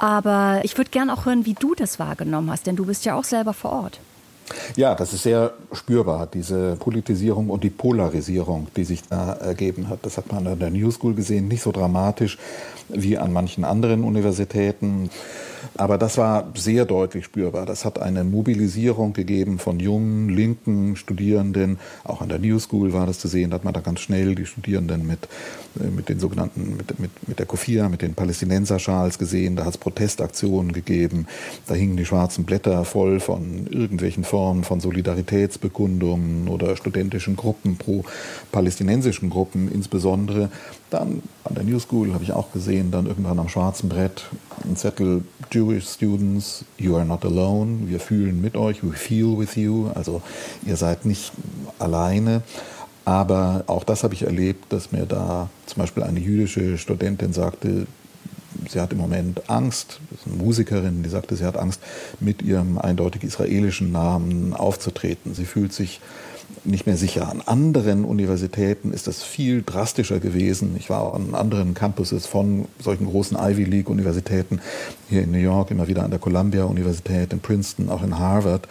Aber 0.00 0.60
ich 0.62 0.76
würde 0.78 0.90
gerne 0.90 1.12
auch 1.12 1.26
hören, 1.26 1.44
wie 1.44 1.54
du 1.54 1.74
das 1.74 1.98
wahrgenommen 1.98 2.50
hast, 2.50 2.66
denn 2.66 2.76
du 2.76 2.86
bist 2.86 3.04
ja 3.04 3.14
auch 3.14 3.24
selber 3.24 3.52
vor 3.52 3.72
Ort. 3.72 4.00
Ja, 4.76 4.94
das 4.94 5.12
ist 5.12 5.24
sehr 5.24 5.52
spürbar, 5.72 6.26
diese 6.32 6.76
Politisierung 6.76 7.50
und 7.50 7.62
die 7.62 7.70
Polarisierung, 7.70 8.68
die 8.74 8.84
sich 8.84 9.02
da 9.02 9.34
ergeben 9.34 9.90
hat. 9.90 9.98
Das 10.02 10.16
hat 10.16 10.32
man 10.32 10.46
an 10.46 10.58
der 10.58 10.70
New 10.70 10.90
School 10.90 11.14
gesehen, 11.14 11.48
nicht 11.48 11.62
so 11.62 11.72
dramatisch 11.72 12.38
wie 12.88 13.18
an 13.18 13.32
manchen 13.32 13.64
anderen 13.64 14.04
Universitäten. 14.04 15.10
Aber 15.76 15.98
das 15.98 16.18
war 16.18 16.48
sehr 16.54 16.84
deutlich 16.84 17.24
spürbar. 17.24 17.66
Das 17.66 17.84
hat 17.84 18.00
eine 18.00 18.24
Mobilisierung 18.24 19.12
gegeben 19.12 19.58
von 19.58 19.78
jungen, 19.78 20.28
linken 20.28 20.96
Studierenden. 20.96 21.78
Auch 22.04 22.20
an 22.20 22.28
der 22.28 22.38
New 22.38 22.58
School 22.58 22.92
war 22.92 23.06
das 23.06 23.18
zu 23.18 23.28
sehen. 23.28 23.50
Da 23.50 23.56
hat 23.56 23.64
man 23.64 23.74
da 23.74 23.80
ganz 23.80 24.00
schnell 24.00 24.34
die 24.34 24.46
Studierenden 24.46 25.06
mit, 25.06 25.28
äh, 25.80 25.88
mit 25.88 26.08
den 26.08 26.18
sogenannten, 26.18 26.76
mit, 26.76 26.98
mit, 26.98 27.28
mit 27.28 27.38
der 27.38 27.46
Kofia, 27.46 27.88
mit 27.88 28.02
den 28.02 28.14
Palästinenserschals 28.14 29.18
gesehen. 29.18 29.56
Da 29.56 29.64
hat 29.64 29.74
es 29.74 29.78
Protestaktionen 29.78 30.72
gegeben. 30.72 31.26
Da 31.66 31.74
hingen 31.74 31.96
die 31.96 32.04
schwarzen 32.04 32.44
Blätter 32.44 32.84
voll 32.84 33.20
von 33.20 33.66
irgendwelchen 33.68 34.24
Formen 34.24 34.64
von 34.64 34.80
Solidaritätsbekundungen 34.80 36.48
oder 36.48 36.76
studentischen 36.76 37.36
Gruppen 37.36 37.76
pro 37.76 38.04
palästinensischen 38.52 39.30
Gruppen 39.30 39.70
insbesondere. 39.70 40.50
Dann 40.90 41.22
an 41.44 41.54
der 41.54 41.64
New 41.64 41.78
School 41.78 42.14
habe 42.14 42.24
ich 42.24 42.32
auch 42.32 42.52
gesehen, 42.52 42.90
dann 42.90 43.06
irgendwann 43.06 43.38
am 43.38 43.48
schwarzen 43.48 43.88
Brett 43.88 44.24
ein 44.64 44.76
Zettel 44.76 45.22
Jewish 45.50 45.86
Students, 45.86 46.64
you 46.78 46.96
are 46.96 47.04
not 47.04 47.24
alone. 47.24 47.88
Wir 47.88 48.00
fühlen 48.00 48.40
mit 48.40 48.56
euch, 48.56 48.82
we 48.82 48.92
feel 48.92 49.38
with 49.38 49.56
you. 49.56 49.88
Also 49.94 50.22
ihr 50.66 50.76
seid 50.76 51.04
nicht 51.04 51.32
alleine. 51.78 52.42
Aber 53.04 53.64
auch 53.68 53.84
das 53.84 54.04
habe 54.04 54.14
ich 54.14 54.22
erlebt, 54.22 54.70
dass 54.70 54.92
mir 54.92 55.06
da 55.06 55.48
zum 55.66 55.80
Beispiel 55.80 56.02
eine 56.02 56.20
jüdische 56.20 56.76
Studentin 56.76 57.32
sagte, 57.32 57.86
sie 58.68 58.80
hat 58.80 58.92
im 58.92 58.98
Moment 58.98 59.48
Angst, 59.48 60.00
das 60.10 60.20
ist 60.20 60.26
eine 60.26 60.36
Musikerin, 60.36 61.02
die 61.02 61.08
sagte, 61.08 61.36
sie 61.36 61.44
hat 61.44 61.56
Angst, 61.56 61.80
mit 62.20 62.42
ihrem 62.42 62.78
eindeutig 62.78 63.24
israelischen 63.24 63.92
Namen 63.92 64.52
aufzutreten. 64.52 65.34
Sie 65.34 65.46
fühlt 65.46 65.72
sich 65.72 66.00
nicht 66.68 66.86
mehr 66.86 66.96
sicher. 66.96 67.28
An 67.28 67.42
anderen 67.44 68.04
Universitäten 68.04 68.92
ist 68.92 69.06
das 69.06 69.22
viel 69.22 69.62
drastischer 69.62 70.20
gewesen. 70.20 70.74
Ich 70.78 70.90
war 70.90 71.14
an 71.14 71.34
anderen 71.34 71.74
Campuses 71.74 72.26
von 72.26 72.66
solchen 72.82 73.06
großen 73.06 73.36
Ivy 73.36 73.64
League 73.64 73.90
Universitäten, 73.90 74.60
hier 75.08 75.22
in 75.22 75.32
New 75.32 75.38
York, 75.38 75.70
immer 75.70 75.88
wieder 75.88 76.04
an 76.04 76.10
der 76.10 76.20
Columbia 76.20 76.64
Universität, 76.64 77.32
in 77.32 77.40
Princeton, 77.40 77.88
auch 77.88 78.02
in 78.02 78.18
Harvard, 78.18 78.68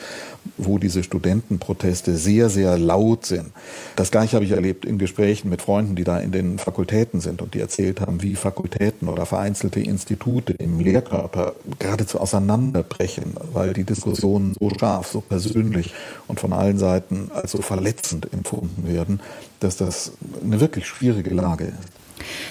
wo 0.57 0.77
diese 0.77 1.03
Studentenproteste 1.03 2.15
sehr, 2.15 2.49
sehr 2.49 2.77
laut 2.77 3.25
sind. 3.25 3.51
Das 3.95 4.11
gleiche 4.11 4.35
habe 4.35 4.45
ich 4.45 4.51
erlebt 4.51 4.85
in 4.85 4.97
Gesprächen 4.97 5.49
mit 5.49 5.61
Freunden, 5.61 5.95
die 5.95 6.03
da 6.03 6.19
in 6.19 6.31
den 6.31 6.59
Fakultäten 6.59 7.19
sind 7.19 7.41
und 7.41 7.53
die 7.53 7.59
erzählt 7.59 8.01
haben, 8.01 8.21
wie 8.21 8.35
Fakultäten 8.35 9.09
oder 9.09 9.25
vereinzelte 9.25 9.79
Institute 9.79 10.53
im 10.53 10.79
Lehrkörper 10.79 11.53
geradezu 11.79 12.19
auseinanderbrechen, 12.19 13.33
weil 13.53 13.73
die 13.73 13.83
Diskussionen 13.83 14.55
so 14.59 14.69
scharf, 14.79 15.07
so 15.07 15.21
persönlich 15.21 15.93
und 16.27 16.39
von 16.39 16.53
allen 16.53 16.77
Seiten 16.77 17.29
als 17.33 17.51
so 17.51 17.61
verletzend 17.87 18.31
empfunden 18.33 18.87
werden, 18.87 19.21
dass 19.59 19.77
das 19.77 20.11
eine 20.43 20.59
wirklich 20.59 20.87
schwierige 20.87 21.33
Lage 21.33 21.65
ist. 21.65 21.91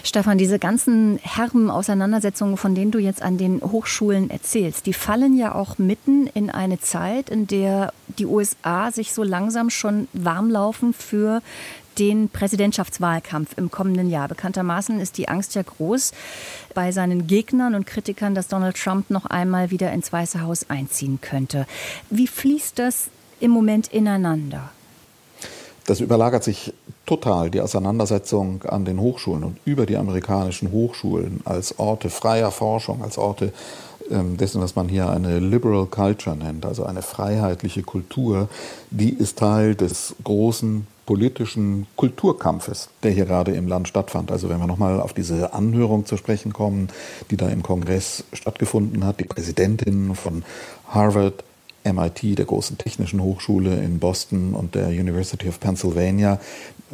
Stefan, 0.05 0.39
diese 0.39 0.59
ganzen 0.59 1.19
herben 1.23 1.71
Auseinandersetzungen, 1.71 2.57
von 2.57 2.75
denen 2.75 2.93
du 2.93 2.99
jetzt 2.99 3.21
an 3.21 3.37
den 3.37 3.61
Hochschulen 3.61 4.31
erzählst, 4.31 4.87
die 4.87 4.93
fallen 4.93 5.37
ja 5.37 5.55
auch 5.55 5.77
mitten 5.79 6.29
in 6.29 6.51
eine 6.51 6.81
Zeit, 6.81 7.29
in 7.29 7.47
der 7.47 7.93
die 8.19 8.27
USA 8.27 8.91
sich 8.93 9.13
so 9.13 9.23
langsam 9.23 9.69
schon 9.69 10.09
warm 10.13 10.51
laufen 10.51 10.95
für 10.95 11.43
den 11.99 12.29
Präsidentschaftswahlkampf 12.29 13.59
im 13.59 13.71
kommenden 13.71 14.09
Jahr. 14.09 14.29
Bekanntermaßen 14.29 15.01
ist 15.01 15.19
die 15.19 15.29
Angst 15.29 15.55
ja 15.55 15.63
groß 15.63 16.13
bei 16.75 16.93
seinen 16.93 17.27
Gegnern 17.27 17.75
und 17.75 17.87
Kritikern, 17.87 18.35
dass 18.35 18.49
Donald 18.49 18.77
Trump 18.77 19.11
noch 19.11 19.27
einmal 19.27 19.71
wieder 19.71 19.93
ins 19.93 20.13
Weiße 20.13 20.43
Haus 20.43 20.71
einziehen 20.71 21.19
könnte. 21.21 21.67
Wie 22.09 22.29
fließt 22.29 22.79
das 22.79 23.09
im 23.41 23.51
Moment 23.51 23.89
ineinander? 23.89 24.71
Das 25.87 26.01
überlagert 26.01 26.43
sich 26.43 26.73
total, 27.07 27.51
die 27.51 27.61
Auseinandersetzung 27.61 28.65
an 28.65 28.85
den 28.85 29.01
Hochschulen 29.01 29.45
und 29.45 29.59
über 29.65 29.87
die 29.87 29.97
amerikanischen 29.97 30.73
Hochschulen 30.73 31.41
als 31.45 31.79
Orte 31.79 32.11
freier 32.11 32.51
Forschung, 32.51 33.03
als 33.03 33.19
Orte 33.19 33.53
ähm, 34.11 34.37
dessen, 34.37 34.61
was 34.61 34.75
man 34.75 34.89
hier 34.89 35.09
eine 35.09 35.39
Liberal 35.39 35.87
Culture 35.87 36.37
nennt, 36.37 36.67
also 36.67 36.85
eine 36.85 37.03
freiheitliche 37.03 37.83
Kultur, 37.83 38.49
die 38.91 39.11
ist 39.11 39.39
Teil 39.39 39.75
des 39.77 40.17
großen 40.25 40.87
politischen 41.07 41.87
Kulturkampfes, 41.95 42.89
der 43.05 43.13
hier 43.13 43.27
gerade 43.27 43.53
im 43.53 43.69
Land 43.69 43.87
stattfand. 43.87 44.33
Also 44.33 44.49
wenn 44.49 44.59
wir 44.59 44.67
nochmal 44.67 45.01
auf 45.01 45.13
diese 45.13 45.55
Anhörung 45.55 46.05
zu 46.05 46.17
sprechen 46.17 46.53
kommen, 46.53 46.89
die 47.31 47.37
da 47.37 47.49
im 47.49 47.63
Kongress 47.63 48.25
stattgefunden 48.33 49.05
hat, 49.05 49.21
die 49.21 49.25
Präsidentin 49.25 50.17
von 50.17 50.45
Harvard, 50.89 51.45
MIT, 51.93 52.39
der 52.39 52.45
großen 52.45 52.79
technischen 52.79 53.23
Hochschule 53.23 53.83
in 53.83 53.99
Boston 53.99 54.55
und 54.55 54.75
der 54.75 54.89
University 54.89 55.49
of 55.49 55.61
Pennsylvania, 55.61 56.41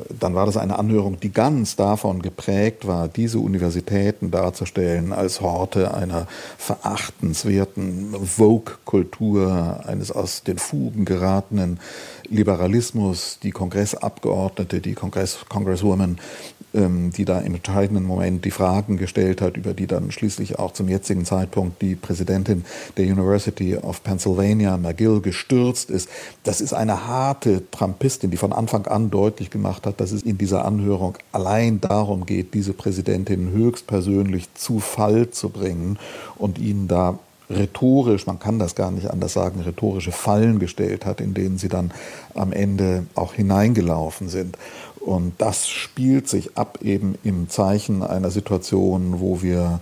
dann 0.09 0.35
war 0.35 0.47
das 0.47 0.57
eine 0.57 0.79
Anhörung, 0.79 1.21
die 1.21 1.33
ganz 1.33 1.77
davon 1.77 2.23
geprägt 2.23 2.87
war, 2.87 3.09
diese 3.09 3.39
Universitäten 3.39 4.31
darzustellen 4.31 5.13
als 5.13 5.41
Horte 5.43 5.93
einer 5.93 6.27
verachtenswerten 6.57 8.15
Vogue-Kultur, 8.25 9.85
eines 9.85 10.11
aus 10.11 10.45
den 10.45 10.59
Fugen 10.59 11.05
geratenen 11.05 11.79
Liberalismus. 12.29 13.39
Die 13.43 13.51
Kongressabgeordnete, 13.51 14.81
die 14.81 14.95
Kongress 14.95 15.41
Congresswoman 15.49 16.19
die 16.75 17.25
da 17.27 17.39
im 17.41 17.55
entscheidenden 17.55 18.05
Moment 18.05 18.47
die 18.47 18.51
Fragen 18.51 18.97
gestellt 18.97 19.43
hat, 19.43 19.59
über 19.59 19.75
die 19.75 19.87
dann 19.87 20.11
schließlich 20.11 20.59
auch 20.59 20.73
zum 20.73 20.89
jetzigen 20.89 21.27
Zeitpunkt 21.27 21.83
die 21.83 21.95
Präsidentin 21.95 22.65
der 22.97 23.05
University 23.05 23.77
of 23.77 24.03
Pennsylvania, 24.03 24.79
McGill, 24.79 25.21
gestürzt 25.21 25.91
ist. 25.91 26.09
Das 26.45 26.63
ist 26.63 26.73
eine 26.73 27.07
harte 27.07 27.71
Trumpistin, 27.71 28.31
die 28.31 28.39
von 28.39 28.55
Anfang 28.55 28.87
an 28.87 29.11
deutlich 29.11 29.51
gemacht 29.51 29.87
hat, 29.87 30.01
dass 30.01 30.13
es 30.13 30.23
in 30.23 30.39
dieser 30.39 30.65
Anhörung 30.65 31.19
allein 31.31 31.81
darum 31.81 32.25
geht, 32.25 32.55
diese 32.55 32.73
Präsidentin 32.73 33.51
höchstpersönlich 33.51 34.49
zu 34.55 34.81
Fall 34.81 35.31
zu 35.31 35.51
bringen 35.51 35.99
und 36.39 36.59
ihnen 36.59 36.89
da 36.89 37.19
rhetorisch, 37.51 38.27
man 38.27 38.39
kann 38.39 38.59
das 38.59 38.75
gar 38.75 38.91
nicht 38.91 39.11
anders 39.11 39.33
sagen, 39.33 39.61
rhetorische 39.61 40.13
Fallen 40.13 40.59
gestellt 40.59 41.05
hat, 41.05 41.21
in 41.21 41.35
denen 41.35 41.59
sie 41.59 41.69
dann 41.69 41.91
am 42.35 42.53
Ende 42.53 43.07
auch 43.15 43.35
hineingelaufen 43.35 44.29
sind. 44.29 44.57
Und 45.05 45.35
das 45.39 45.69
spielt 45.69 46.29
sich 46.29 46.57
ab 46.57 46.79
eben 46.83 47.17
im 47.25 47.49
Zeichen 47.49 48.03
einer 48.03 48.31
Situation, 48.31 49.21
wo 49.21 49.43
wir 49.43 49.81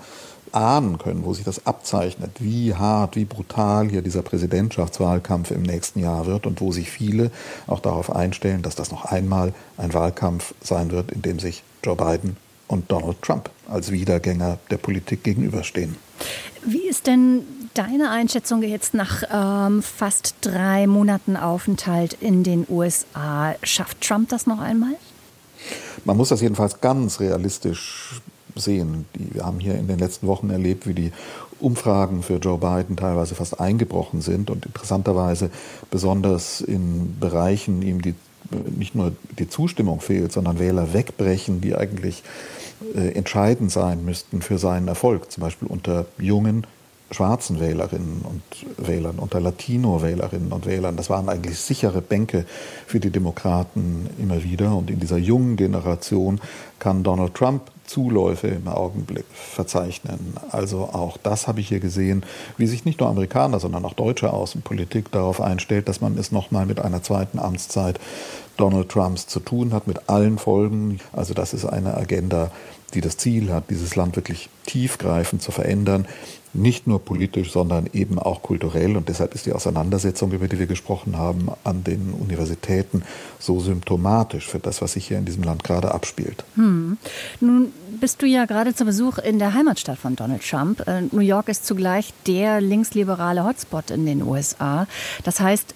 ahnen 0.53 0.99
können, 0.99 1.25
wo 1.25 1.35
sich 1.35 1.45
das 1.45 1.67
abzeichnet, 1.67 2.31
wie 2.41 2.75
hart, 2.75 3.17
wie 3.17 3.25
brutal 3.25 3.89
hier 3.89 4.03
dieser 4.03 4.23
Präsidentschaftswahlkampf 4.23 5.51
im 5.51 5.63
nächsten 5.63 6.01
Jahr 6.01 6.27
wird 6.27 6.47
und 6.47 6.61
wo 6.61 6.73
sich 6.73 6.91
viele 6.91 7.31
auch 7.67 7.81
darauf 7.81 8.15
einstellen, 8.15 8.63
dass 8.63 8.75
das 8.75 8.91
noch 8.91 9.05
einmal 9.05 9.53
ein 9.77 9.95
Wahlkampf 9.95 10.55
sein 10.61 10.91
wird, 10.91 11.13
in 11.13 11.23
dem 11.23 11.39
sich 11.39 11.63
Joe 11.85 11.97
Biden 11.97 12.37
und 12.67 12.91
Donald 12.91 13.21
Trump 13.23 13.51
als 13.69 13.91
Wiedergänger 13.91 14.59
der 14.71 14.77
Politik 14.77 15.23
gegenüberstehen. 15.25 15.97
Wie 16.65 16.89
ist 16.89 17.07
denn 17.07 17.43
deine 17.75 18.11
Einschätzung 18.11 18.63
jetzt 18.63 18.95
nach 18.95 19.23
ähm, 19.33 19.83
fast 19.83 20.35
drei 20.41 20.87
Monaten 20.87 21.37
Aufenthalt 21.37 22.15
in 22.21 22.43
den 22.43 22.67
USA? 22.69 23.55
Schafft 23.63 24.01
Trump 24.03 24.29
das 24.29 24.47
noch 24.47 24.61
einmal? 24.61 24.95
Man 26.05 26.17
muss 26.17 26.31
das 26.31 26.41
jedenfalls 26.41 26.81
ganz 26.81 27.21
realistisch 27.21 28.21
sehen. 28.57 29.07
Wir 29.15 29.45
haben 29.45 29.61
hier 29.61 29.75
in 29.75 29.87
den 29.87 29.99
letzten 29.99 30.27
Wochen 30.27 30.51
erlebt, 30.51 30.87
wie 30.87 30.95
die 30.95 31.13
Umfragen 31.61 32.23
für 32.23 32.37
Joe 32.37 32.59
Biden 32.59 32.97
teilweise 32.97 33.35
fast 33.35 33.61
eingebrochen 33.61 34.23
sind 34.23 34.51
und 34.51 34.67
interessanterweise 34.67 35.51
besonders 35.91 36.61
in 36.61 37.19
Bereichen 37.21 37.83
ihm 37.83 38.03
die 38.03 38.15
nicht 38.77 38.95
nur 38.95 39.13
die 39.39 39.49
Zustimmung 39.49 40.01
fehlt, 40.01 40.33
sondern 40.33 40.59
Wähler 40.59 40.93
wegbrechen, 40.93 41.61
die 41.61 41.77
eigentlich 41.77 42.23
äh, 42.95 43.13
entscheidend 43.13 43.71
sein 43.71 44.05
müssten 44.05 44.43
für 44.43 44.59
seinen 44.59 44.89
Erfolg, 44.89 45.31
zum 45.31 45.43
Beispiel 45.43 45.69
unter 45.69 46.07
jungen 46.19 46.67
schwarzen 47.11 47.61
Wählerinnen 47.61 48.23
und 48.23 48.43
Wählern, 48.77 49.19
unter 49.19 49.41
Latino-Wählerinnen 49.41 50.53
und 50.53 50.67
Wählern. 50.67 50.97
Das 50.97 51.11
waren 51.11 51.29
eigentlich 51.29 51.59
sichere 51.59 52.01
Bänke 52.01 52.45
für 52.87 53.01
die 53.01 53.11
Demokraten 53.11 54.09
immer 54.19 54.45
wieder. 54.45 54.77
Und 54.77 54.91
in 54.91 55.01
dieser 55.01 55.19
jungen 55.19 55.57
Generation 55.57 56.41
kann 56.81 57.05
Donald 57.05 57.35
Trump 57.35 57.63
Zuläufe 57.91 58.47
im 58.47 58.69
Augenblick 58.69 59.25
verzeichnen. 59.33 60.35
Also 60.51 60.91
auch 60.93 61.17
das 61.17 61.49
habe 61.49 61.61
ich 61.61 61.69
hier 61.69 61.81
gesehen, 61.81 62.25
wie 62.57 62.69
sich 62.69 62.85
nicht 62.85 63.01
nur 63.01 63.09
Amerikaner, 63.09 63.59
sondern 63.59 63.85
auch 63.85 63.95
deutsche 63.95 64.33
Außenpolitik 64.33 65.11
darauf 65.11 65.41
einstellt, 65.41 65.89
dass 65.89 66.01
man 66.01 66.17
es 66.17 66.31
nochmal 66.31 66.67
mit 66.67 66.81
einer 66.81 67.03
zweiten 67.03 67.41
Amtszeit 67.41 67.99
Donald 68.57 68.91
Trumps 68.91 69.27
zu 69.27 69.41
tun 69.41 69.73
hat, 69.73 69.89
mit 69.89 70.09
allen 70.09 70.39
Folgen. 70.39 71.01
Also 71.13 71.35
das 71.35 71.53
ist 71.53 71.65
eine 71.65 71.97
Agenda, 71.97 72.53
die 72.95 73.01
das 73.01 73.17
Ziel 73.17 73.53
hat, 73.53 73.71
dieses 73.71 73.97
Land 73.97 74.17
wirklich 74.17 74.49
tiefgreifend 74.67 75.43
zu 75.43 75.51
verändern, 75.51 76.07
nicht 76.53 76.87
nur 76.87 77.05
politisch, 77.05 77.53
sondern 77.53 77.89
eben 77.93 78.19
auch 78.19 78.43
kulturell. 78.43 78.97
Und 78.97 79.09
deshalb 79.09 79.35
ist 79.35 79.47
die 79.47 79.53
Auseinandersetzung, 79.53 80.33
über 80.33 80.49
die 80.49 80.59
wir 80.59 80.67
gesprochen 80.67 81.17
haben, 81.17 81.49
an 81.65 81.85
den 81.85 82.13
Universitäten 82.13 83.03
so 83.39 83.61
symptomatisch 83.61 84.47
für 84.47 84.59
das, 84.59 84.83
was 84.83 84.95
sich 84.95 85.07
hier 85.07 85.19
in 85.19 85.25
diesem 85.25 85.45
Land 85.45 85.65
gerade 85.65 85.95
abspielt. 85.95 86.45
Hm. 86.57 86.70
Hm. 86.71 86.99
Nun 87.41 87.73
bist 88.01 88.23
du 88.23 88.27
ja 88.27 88.45
gerade 88.45 88.75
zu 88.75 88.85
Besuch 88.85 89.19
in 89.19 89.41
der 89.41 89.55
Heimatstadt 89.55 89.99
von 89.99 90.15
Donald 90.15 90.49
Trump. 90.49 90.87
Äh, 90.87 91.03
New 91.11 91.21
York 91.21 91.49
ist 91.49 91.67
zugleich 91.67 92.15
der 92.29 92.61
linksliberale 92.61 93.45
Hotspot 93.45 93.91
in 93.91 94.07
den 94.07 94.23
USA. 94.23 94.87
Das 95.25 95.41
heißt, 95.41 95.75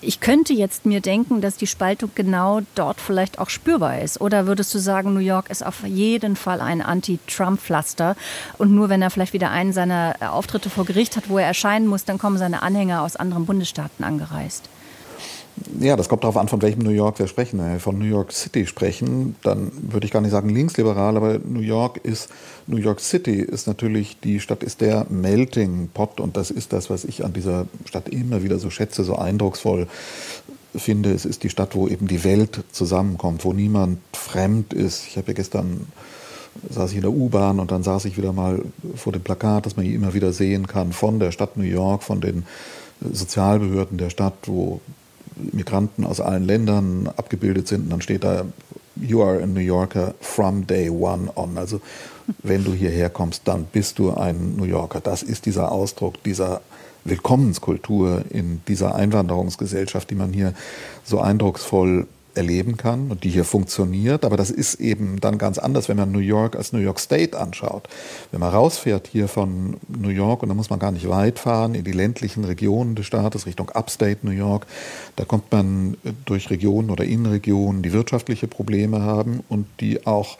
ich 0.00 0.20
könnte 0.20 0.54
jetzt 0.54 0.86
mir 0.86 1.00
denken, 1.00 1.40
dass 1.40 1.56
die 1.56 1.66
Spaltung 1.66 2.10
genau 2.14 2.60
dort 2.76 3.00
vielleicht 3.00 3.40
auch 3.40 3.50
spürbar 3.50 4.00
ist. 4.00 4.20
Oder 4.20 4.46
würdest 4.46 4.72
du 4.72 4.78
sagen, 4.78 5.14
New 5.14 5.20
York 5.20 5.50
ist 5.50 5.66
auf 5.66 5.84
jeden 5.84 6.36
Fall 6.36 6.60
ein 6.60 6.80
Anti-Trump-Pflaster 6.80 8.16
und 8.58 8.72
nur 8.72 8.88
wenn 8.88 9.02
er 9.02 9.10
vielleicht 9.10 9.32
wieder 9.32 9.50
einen 9.50 9.72
seiner 9.72 10.14
Auftritte 10.20 10.70
vor 10.70 10.84
Gericht 10.84 11.16
hat, 11.16 11.28
wo 11.28 11.38
er 11.38 11.46
erscheinen 11.46 11.88
muss, 11.88 12.04
dann 12.04 12.18
kommen 12.18 12.38
seine 12.38 12.62
Anhänger 12.62 13.02
aus 13.02 13.16
anderen 13.16 13.46
Bundesstaaten 13.46 14.04
angereist? 14.04 14.68
Ja, 15.80 15.96
das 15.96 16.08
kommt 16.08 16.22
darauf 16.22 16.36
an, 16.36 16.48
von 16.48 16.60
welchem 16.60 16.82
New 16.82 16.90
York 16.90 17.18
wir 17.18 17.28
sprechen. 17.28 17.58
Wenn 17.58 17.72
wir 17.72 17.80
von 17.80 17.98
New 17.98 18.04
York 18.04 18.32
City 18.32 18.66
sprechen, 18.66 19.36
dann 19.42 19.72
würde 19.72 20.06
ich 20.06 20.12
gar 20.12 20.20
nicht 20.20 20.30
sagen 20.30 20.50
linksliberal, 20.50 21.16
aber 21.16 21.38
New 21.38 21.60
York 21.60 21.98
ist, 22.02 22.28
New 22.66 22.76
York 22.76 23.00
City 23.00 23.40
ist 23.40 23.66
natürlich, 23.66 24.20
die 24.20 24.40
Stadt 24.40 24.62
ist 24.62 24.82
der 24.82 25.06
Melting 25.08 25.88
Pot 25.94 26.20
und 26.20 26.36
das 26.36 26.50
ist 26.50 26.74
das, 26.74 26.90
was 26.90 27.04
ich 27.04 27.24
an 27.24 27.32
dieser 27.32 27.66
Stadt 27.86 28.08
immer 28.10 28.42
wieder 28.42 28.58
so 28.58 28.68
schätze, 28.68 29.02
so 29.02 29.16
eindrucksvoll 29.16 29.86
finde. 30.74 31.12
Es 31.12 31.24
ist 31.24 31.42
die 31.42 31.50
Stadt, 31.50 31.74
wo 31.74 31.88
eben 31.88 32.06
die 32.06 32.22
Welt 32.22 32.64
zusammenkommt, 32.72 33.44
wo 33.44 33.54
niemand 33.54 33.98
fremd 34.12 34.74
ist. 34.74 35.06
Ich 35.06 35.16
habe 35.16 35.28
ja 35.28 35.34
gestern 35.34 35.86
saß 36.70 36.90
ich 36.90 36.96
in 36.96 37.02
der 37.02 37.12
U-Bahn 37.12 37.60
und 37.60 37.70
dann 37.70 37.82
saß 37.82 38.04
ich 38.06 38.16
wieder 38.16 38.32
mal 38.32 38.62
vor 38.94 39.12
dem 39.12 39.22
Plakat, 39.22 39.66
das 39.66 39.76
man 39.76 39.84
hier 39.84 39.94
immer 39.94 40.14
wieder 40.14 40.32
sehen 40.32 40.66
kann, 40.66 40.92
von 40.92 41.18
der 41.18 41.32
Stadt 41.32 41.56
New 41.56 41.64
York, 41.64 42.02
von 42.02 42.20
den 42.20 42.44
Sozialbehörden 43.00 43.98
der 43.98 44.10
Stadt, 44.10 44.34
wo 44.44 44.80
Migranten 45.36 46.04
aus 46.04 46.20
allen 46.20 46.44
Ländern 46.44 47.08
abgebildet 47.16 47.68
sind. 47.68 47.84
Und 47.84 47.90
dann 47.90 48.00
steht 48.00 48.24
da, 48.24 48.44
you 48.96 49.22
are 49.22 49.42
a 49.42 49.46
New 49.46 49.60
Yorker 49.60 50.14
from 50.20 50.66
day 50.66 50.88
one 50.88 51.30
on. 51.34 51.58
Also 51.58 51.80
wenn 52.42 52.64
du 52.64 52.72
hierher 52.72 53.10
kommst, 53.10 53.42
dann 53.46 53.64
bist 53.64 53.98
du 53.98 54.12
ein 54.12 54.56
New 54.56 54.64
Yorker. 54.64 55.00
Das 55.00 55.22
ist 55.22 55.46
dieser 55.46 55.70
Ausdruck 55.72 56.22
dieser 56.24 56.60
Willkommenskultur 57.04 58.24
in 58.30 58.62
dieser 58.66 58.94
Einwanderungsgesellschaft, 58.94 60.10
die 60.10 60.16
man 60.16 60.32
hier 60.32 60.54
so 61.04 61.20
eindrucksvoll 61.20 62.06
erleben 62.36 62.76
kann 62.76 63.10
und 63.10 63.24
die 63.24 63.30
hier 63.30 63.44
funktioniert. 63.44 64.24
Aber 64.24 64.36
das 64.36 64.50
ist 64.50 64.76
eben 64.76 65.20
dann 65.20 65.38
ganz 65.38 65.58
anders, 65.58 65.88
wenn 65.88 65.96
man 65.96 66.12
New 66.12 66.18
York 66.18 66.56
als 66.56 66.72
New 66.72 66.78
York 66.78 67.00
State 67.00 67.38
anschaut. 67.38 67.88
Wenn 68.30 68.40
man 68.40 68.50
rausfährt 68.52 69.08
hier 69.10 69.28
von 69.28 69.76
New 69.88 70.08
York, 70.08 70.42
und 70.42 70.48
da 70.48 70.54
muss 70.54 70.70
man 70.70 70.78
gar 70.78 70.92
nicht 70.92 71.08
weit 71.08 71.38
fahren, 71.38 71.74
in 71.74 71.84
die 71.84 71.92
ländlichen 71.92 72.44
Regionen 72.44 72.94
des 72.94 73.06
Staates, 73.06 73.46
Richtung 73.46 73.70
Upstate 73.70 74.18
New 74.22 74.30
York, 74.30 74.66
da 75.16 75.24
kommt 75.24 75.50
man 75.52 75.96
durch 76.24 76.50
Regionen 76.50 76.90
oder 76.90 77.04
Innenregionen, 77.04 77.82
die 77.82 77.92
wirtschaftliche 77.92 78.46
Probleme 78.48 79.02
haben 79.02 79.40
und 79.48 79.66
die 79.80 80.06
auch 80.06 80.38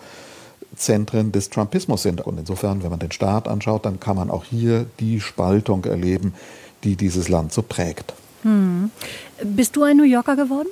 Zentren 0.75 1.33
des 1.33 1.51
Trumpismus 1.51 2.03
sind. 2.03 2.21
Und 2.21 2.39
insofern, 2.39 2.83
wenn 2.83 2.91
man 2.91 2.99
den 2.99 3.13
Staat 3.13 3.49
anschaut, 3.49 3.85
dann 3.85 4.01
kann 4.01 4.17
man 4.17 4.31
auch 4.31 4.45
hier 4.45 4.87
die 5.01 5.21
Spaltung 5.21 5.85
erleben, 5.85 6.35
die 6.85 6.97
dieses 6.97 7.29
Land 7.29 7.53
so 7.53 7.63
prägt. 7.63 8.15
Hm. 8.43 8.91
Bist 9.43 9.77
du 9.77 9.83
ein 9.83 9.97
New 9.97 10.05
Yorker 10.05 10.37
geworden? 10.37 10.69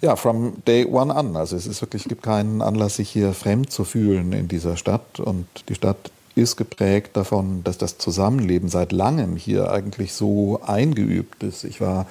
Ja, 0.00 0.16
from 0.16 0.54
day 0.66 0.84
one 0.84 1.14
an. 1.14 1.36
Also 1.36 1.56
es 1.56 1.66
ist 1.66 1.80
wirklich, 1.80 2.04
gibt 2.04 2.22
keinen 2.22 2.62
Anlass, 2.62 2.96
sich 2.96 3.10
hier 3.10 3.32
fremd 3.32 3.70
zu 3.70 3.84
fühlen 3.84 4.32
in 4.32 4.48
dieser 4.48 4.76
Stadt. 4.76 5.20
Und 5.20 5.46
die 5.68 5.74
Stadt 5.74 6.10
ist 6.34 6.56
geprägt 6.56 7.16
davon, 7.16 7.62
dass 7.64 7.78
das 7.78 7.98
Zusammenleben 7.98 8.68
seit 8.68 8.92
langem 8.92 9.36
hier 9.36 9.70
eigentlich 9.70 10.12
so 10.12 10.60
eingeübt 10.64 11.42
ist. 11.42 11.64
Ich 11.64 11.80
war 11.80 12.06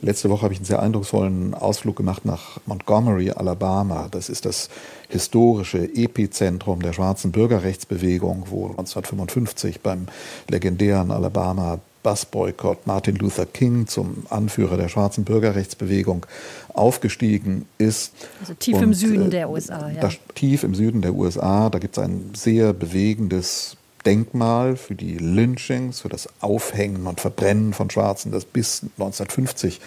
letzte 0.00 0.30
Woche 0.30 0.42
habe 0.42 0.54
ich 0.54 0.60
einen 0.60 0.66
sehr 0.66 0.82
eindrucksvollen 0.82 1.54
Ausflug 1.54 1.96
gemacht 1.96 2.24
nach 2.24 2.58
Montgomery, 2.66 3.30
Alabama. 3.30 4.08
Das 4.10 4.28
ist 4.28 4.44
das 4.44 4.68
historische 5.08 5.84
Epizentrum 5.94 6.82
der 6.82 6.92
schwarzen 6.92 7.32
Bürgerrechtsbewegung, 7.32 8.46
wo 8.50 8.68
1955 8.68 9.80
beim 9.80 10.06
legendären 10.48 11.10
Alabama 11.10 11.80
Busboykott 12.02 12.86
Martin 12.86 13.16
Luther 13.16 13.46
King 13.46 13.86
zum 13.86 14.26
Anführer 14.30 14.76
der 14.76 14.88
schwarzen 14.88 15.24
Bürgerrechtsbewegung 15.24 16.26
aufgestiegen 16.72 17.66
ist. 17.78 18.12
Also 18.40 18.54
tief 18.54 18.76
Und, 18.76 18.82
im 18.82 18.94
Süden 18.94 19.26
äh, 19.26 19.30
der 19.30 19.50
USA. 19.50 19.90
Ja. 19.90 20.08
tief 20.34 20.62
im 20.64 20.74
Süden 20.74 21.02
der 21.02 21.14
USA, 21.14 21.70
da 21.70 21.78
gibt 21.78 21.96
es 21.96 22.02
ein 22.02 22.30
sehr 22.34 22.72
bewegendes 22.72 23.76
Denkmal 24.06 24.76
für 24.76 24.94
die 24.94 25.18
Lynchings, 25.18 26.00
für 26.00 26.08
das 26.08 26.28
Aufhängen 26.40 27.06
und 27.06 27.20
Verbrennen 27.20 27.74
von 27.74 27.90
Schwarzen, 27.90 28.32
das 28.32 28.44
bis 28.44 28.82
1950 28.82 29.80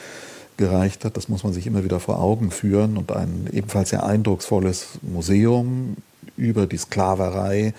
gereicht 0.58 1.06
hat. 1.06 1.18
Das 1.18 1.30
muss 1.30 1.44
man 1.44 1.54
sich 1.54 1.66
immer 1.66 1.84
wieder 1.84 2.00
vor 2.00 2.20
Augen 2.20 2.52
führen. 2.52 2.98
Und 2.98 3.12
ein 3.12 3.50
ebenfalls 3.52 3.90
sehr 3.90 4.06
eindrucksvolles 4.06 5.00
Museum 5.02 5.98
über 6.38 6.68
die 6.68 6.78
Sklaverei, 6.78 7.74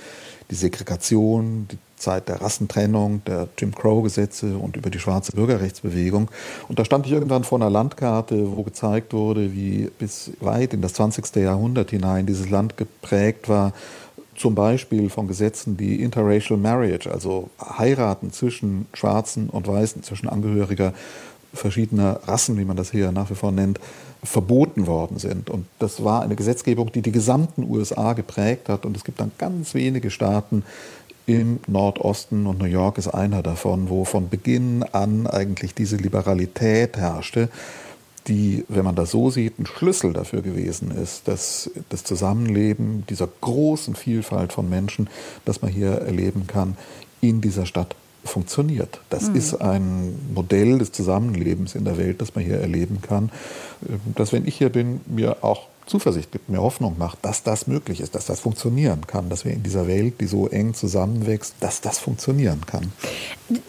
die 0.52 0.56
Segregation, 0.56 1.66
die 1.72 1.78
Zeit 1.96 2.28
der 2.28 2.42
Rassentrennung, 2.42 3.24
der 3.24 3.48
Jim 3.56 3.74
Crow-Gesetze 3.74 4.58
und 4.58 4.76
über 4.76 4.90
die 4.90 4.98
schwarze 4.98 5.32
Bürgerrechtsbewegung. 5.32 6.30
Und 6.68 6.78
da 6.78 6.84
stand 6.84 7.06
ich 7.06 7.12
irgendwann 7.12 7.42
vor 7.42 7.58
einer 7.58 7.70
Landkarte, 7.70 8.54
wo 8.54 8.62
gezeigt 8.62 9.14
wurde, 9.14 9.54
wie 9.54 9.90
bis 9.98 10.32
weit 10.40 10.74
in 10.74 10.82
das 10.82 10.92
20. 10.92 11.36
Jahrhundert 11.36 11.90
hinein 11.90 12.26
dieses 12.26 12.50
Land 12.50 12.76
geprägt 12.76 13.48
war, 13.48 13.72
zum 14.34 14.54
Beispiel 14.54 15.08
von 15.08 15.26
Gesetzen, 15.26 15.78
die 15.78 16.02
Interracial 16.02 16.58
Marriage, 16.58 17.10
also 17.10 17.48
Heiraten 17.58 18.30
zwischen 18.30 18.86
Schwarzen 18.92 19.48
und 19.48 19.66
Weißen, 19.66 20.02
zwischen 20.02 20.28
Angehöriger 20.28 20.92
verschiedener 21.52 22.20
Rassen, 22.26 22.58
wie 22.58 22.64
man 22.64 22.76
das 22.76 22.90
hier 22.90 23.12
nach 23.12 23.30
wie 23.30 23.34
vor 23.34 23.52
nennt, 23.52 23.78
verboten 24.24 24.86
worden 24.86 25.18
sind. 25.18 25.50
Und 25.50 25.66
das 25.78 26.04
war 26.04 26.22
eine 26.22 26.36
Gesetzgebung, 26.36 26.92
die 26.92 27.02
die 27.02 27.12
gesamten 27.12 27.64
USA 27.68 28.12
geprägt 28.12 28.68
hat. 28.68 28.86
Und 28.86 28.96
es 28.96 29.04
gibt 29.04 29.20
dann 29.20 29.32
ganz 29.38 29.74
wenige 29.74 30.10
Staaten, 30.10 30.64
im 31.26 31.60
Nordosten 31.68 32.46
und 32.46 32.58
New 32.58 32.64
York 32.64 32.98
ist 32.98 33.08
einer 33.08 33.42
davon, 33.42 33.88
wo 33.88 34.04
von 34.04 34.28
Beginn 34.28 34.82
an 34.82 35.28
eigentlich 35.28 35.72
diese 35.72 35.96
Liberalität 35.96 36.96
herrschte, 36.96 37.48
die, 38.26 38.64
wenn 38.68 38.84
man 38.84 38.96
das 38.96 39.12
so 39.12 39.30
sieht, 39.30 39.58
ein 39.58 39.66
Schlüssel 39.66 40.12
dafür 40.12 40.42
gewesen 40.42 40.90
ist, 40.90 41.28
dass 41.28 41.70
das 41.88 42.04
Zusammenleben 42.04 43.04
dieser 43.08 43.28
großen 43.40 43.94
Vielfalt 43.94 44.52
von 44.52 44.68
Menschen, 44.68 45.08
das 45.44 45.62
man 45.62 45.70
hier 45.70 45.92
erleben 45.92 46.46
kann, 46.46 46.76
in 47.20 47.40
dieser 47.40 47.66
Stadt 47.66 47.94
funktioniert. 48.24 49.00
Das 49.10 49.28
mhm. 49.28 49.36
ist 49.36 49.54
ein 49.54 50.18
Modell 50.34 50.78
des 50.78 50.92
Zusammenlebens 50.92 51.74
in 51.74 51.84
der 51.84 51.98
Welt, 51.98 52.20
das 52.20 52.34
man 52.34 52.44
hier 52.44 52.58
erleben 52.58 53.00
kann, 53.02 53.30
das, 54.14 54.32
wenn 54.32 54.46
ich 54.46 54.56
hier 54.56 54.70
bin, 54.70 55.00
mir 55.06 55.42
auch 55.42 55.68
Zuversicht 55.86 56.32
gibt, 56.32 56.48
mir 56.48 56.60
Hoffnung 56.60 56.96
macht, 56.98 57.18
dass 57.22 57.42
das 57.42 57.66
möglich 57.66 58.00
ist, 58.00 58.14
dass 58.14 58.26
das 58.26 58.40
funktionieren 58.40 59.06
kann, 59.06 59.28
dass 59.28 59.44
wir 59.44 59.52
in 59.52 59.62
dieser 59.62 59.86
Welt, 59.86 60.20
die 60.20 60.26
so 60.26 60.48
eng 60.48 60.74
zusammenwächst, 60.74 61.54
dass 61.60 61.80
das 61.80 61.98
funktionieren 61.98 62.60
kann. 62.66 62.92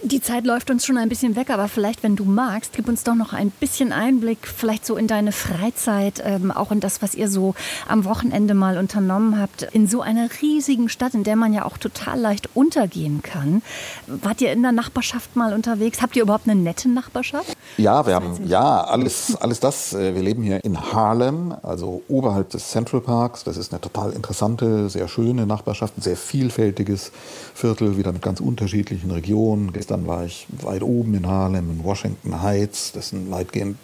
Die 0.03 0.21
Zeit 0.21 0.45
läuft 0.45 0.69
uns 0.69 0.85
schon 0.85 0.97
ein 0.97 1.09
bisschen 1.09 1.35
weg, 1.35 1.49
aber 1.49 1.67
vielleicht, 1.67 2.03
wenn 2.03 2.15
du 2.15 2.23
magst, 2.23 2.73
gib 2.73 2.87
uns 2.87 3.03
doch 3.03 3.15
noch 3.15 3.33
ein 3.33 3.49
bisschen 3.49 3.91
Einblick, 3.91 4.47
vielleicht 4.47 4.85
so 4.85 4.95
in 4.95 5.07
deine 5.07 5.31
Freizeit, 5.31 6.21
ähm, 6.25 6.51
auch 6.51 6.71
in 6.71 6.79
das, 6.79 7.01
was 7.01 7.15
ihr 7.15 7.27
so 7.27 7.55
am 7.87 8.05
Wochenende 8.05 8.53
mal 8.53 8.77
unternommen 8.77 9.39
habt, 9.39 9.63
in 9.73 9.87
so 9.87 10.01
einer 10.01 10.29
riesigen 10.41 10.89
Stadt, 10.89 11.13
in 11.15 11.23
der 11.23 11.35
man 11.35 11.53
ja 11.53 11.65
auch 11.65 11.77
total 11.77 12.19
leicht 12.19 12.49
untergehen 12.53 13.21
kann. 13.23 13.61
Wart 14.07 14.41
ihr 14.41 14.51
in 14.53 14.61
der 14.61 14.71
Nachbarschaft 14.71 15.35
mal 15.35 15.53
unterwegs? 15.53 16.01
Habt 16.01 16.15
ihr 16.15 16.23
überhaupt 16.23 16.47
eine 16.47 16.59
nette 16.59 16.89
Nachbarschaft? 16.89 17.57
Ja, 17.77 18.05
wir 18.05 18.15
haben 18.15 18.39
ja 18.45 18.83
alles, 18.83 19.35
alles 19.35 19.59
das. 19.59 19.93
Äh, 19.93 20.15
wir 20.15 20.21
leben 20.21 20.43
hier 20.43 20.63
in 20.63 20.79
Harlem, 20.79 21.53
also 21.63 22.02
oberhalb 22.07 22.49
des 22.49 22.69
Central 22.69 23.01
Parks. 23.01 23.43
Das 23.43 23.57
ist 23.57 23.71
eine 23.71 23.81
total 23.81 24.11
interessante, 24.11 24.89
sehr 24.89 25.07
schöne 25.07 25.45
Nachbarschaft, 25.45 25.97
ein 25.97 26.01
sehr 26.01 26.17
vielfältiges 26.17 27.11
Viertel, 27.53 27.97
wieder 27.97 28.11
mit 28.11 28.21
ganz 28.21 28.39
unterschiedlichen 28.39 29.11
Regionen. 29.11 29.73
Gestern 29.73 30.07
war 30.07 30.25
ich 30.25 30.47
weit 30.61 30.83
oben 30.83 31.13
in 31.15 31.27
Harlem, 31.27 31.69
in 31.69 31.83
Washington 31.83 32.41
Heights. 32.41 32.91
Das 32.93 33.07
ist 33.07 33.13
ein 33.13 33.31
weitgehend 33.31 33.77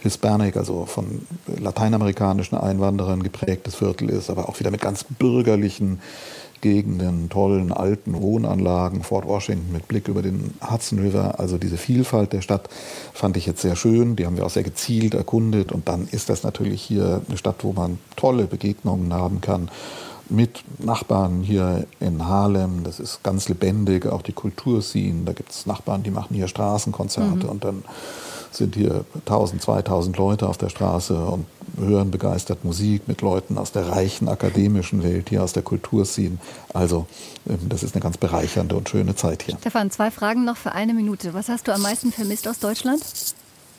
Hispanic, 0.00 0.56
also 0.56 0.84
von 0.84 1.22
lateinamerikanischen 1.46 2.58
Einwanderern 2.58 3.22
geprägtes 3.22 3.76
Viertel 3.76 4.10
ist, 4.10 4.30
aber 4.30 4.48
auch 4.48 4.58
wieder 4.58 4.70
mit 4.70 4.80
ganz 4.80 5.04
bürgerlichen 5.04 6.00
Gegenden, 6.62 7.28
tollen 7.28 7.72
alten 7.72 8.14
Wohnanlagen, 8.22 9.02
Fort 9.02 9.26
Washington 9.26 9.70
mit 9.72 9.86
Blick 9.88 10.08
über 10.08 10.22
den 10.22 10.54
Hudson 10.62 11.00
River. 11.00 11.38
Also 11.38 11.58
diese 11.58 11.76
Vielfalt 11.76 12.32
der 12.32 12.40
Stadt 12.40 12.70
fand 13.12 13.36
ich 13.36 13.44
jetzt 13.44 13.60
sehr 13.60 13.76
schön. 13.76 14.16
Die 14.16 14.24
haben 14.24 14.38
wir 14.38 14.46
auch 14.46 14.50
sehr 14.50 14.62
gezielt 14.62 15.12
erkundet. 15.12 15.72
Und 15.72 15.88
dann 15.88 16.08
ist 16.10 16.30
das 16.30 16.42
natürlich 16.42 16.80
hier 16.80 17.20
eine 17.28 17.36
Stadt, 17.36 17.64
wo 17.64 17.72
man 17.72 17.98
tolle 18.16 18.46
Begegnungen 18.46 19.12
haben 19.12 19.42
kann 19.42 19.70
mit 20.30 20.64
Nachbarn 20.78 21.42
hier 21.42 21.84
in 22.00 22.26
Harlem. 22.26 22.84
Das 22.84 23.00
ist 23.00 23.22
ganz 23.22 23.48
lebendig, 23.48 24.06
auch 24.06 24.22
die 24.22 24.32
Kulturscene. 24.32 25.24
Da 25.24 25.32
gibt 25.32 25.50
es 25.50 25.66
Nachbarn, 25.66 26.02
die 26.02 26.10
machen 26.10 26.34
hier 26.34 26.48
Straßenkonzerte 26.48 27.44
mhm. 27.44 27.50
und 27.50 27.64
dann 27.64 27.84
sind 28.54 28.74
hier 28.74 29.04
1000, 29.26 29.62
2000 29.62 30.16
Leute 30.16 30.48
auf 30.48 30.58
der 30.58 30.68
Straße 30.68 31.14
und 31.14 31.46
hören 31.78 32.10
begeistert 32.10 32.64
Musik 32.64 33.08
mit 33.08 33.22
Leuten 33.22 33.58
aus 33.58 33.72
der 33.72 33.88
reichen 33.88 34.28
akademischen 34.28 35.02
Welt, 35.02 35.30
hier 35.30 35.42
aus 35.42 35.52
der 35.52 35.62
Kulturszene. 35.62 36.38
Also 36.72 37.06
ähm, 37.48 37.58
das 37.68 37.82
ist 37.82 37.94
eine 37.94 38.02
ganz 38.02 38.16
bereichernde 38.16 38.76
und 38.76 38.88
schöne 38.88 39.14
Zeit 39.14 39.42
hier. 39.42 39.56
Stefan, 39.60 39.90
zwei 39.90 40.10
Fragen 40.10 40.44
noch 40.44 40.56
für 40.56 40.72
eine 40.72 40.94
Minute. 40.94 41.34
Was 41.34 41.48
hast 41.48 41.68
du 41.68 41.72
am 41.72 41.82
meisten 41.82 42.12
vermisst 42.12 42.46
aus 42.48 42.58
Deutschland? 42.58 43.02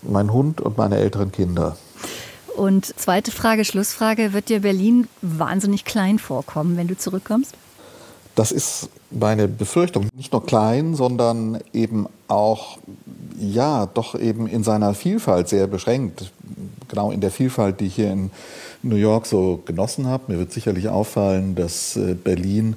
Mein 0.02 0.34
Hund 0.34 0.62
und 0.62 0.78
meine 0.78 0.98
älteren 0.98 1.32
Kinder. 1.32 1.78
Und 2.56 2.86
zweite 3.00 3.32
Frage, 3.32 3.66
Schlussfrage, 3.66 4.34
wird 4.34 4.50
dir 4.50 4.62
Berlin 4.62 5.08
wahnsinnig 5.22 5.86
klein 5.86 6.20
vorkommen, 6.20 6.78
wenn 6.78 6.88
du 6.88 6.98
zurückkommst? 6.98 7.56
Das 8.36 8.52
ist 8.52 8.90
meine 9.12 9.48
Befürchtung. 9.48 10.08
Nicht 10.16 10.32
nur 10.32 10.46
klein, 10.46 10.96
sondern 10.96 11.60
eben 11.72 12.08
auch, 12.28 12.78
ja, 13.44 13.86
doch 13.86 14.20
eben 14.20 14.48
in 14.48 14.64
seiner 14.64 14.94
Vielfalt 14.94 15.50
sehr 15.50 15.68
beschränkt. 15.68 16.32
Genau 16.88 17.12
in 17.12 17.22
der 17.22 17.32
Vielfalt, 17.32 17.80
die 17.80 17.88
ich 17.88 17.96
hier 17.96 18.12
in 18.12 18.32
New 18.82 18.96
York 18.96 19.26
so 19.26 19.62
genossen 19.66 20.08
habe. 20.08 20.32
Mir 20.32 20.40
wird 20.40 20.52
sicherlich 20.52 20.90
auffallen, 20.90 21.56
dass 21.56 21.96
äh, 21.96 22.16
Berlin 22.16 22.76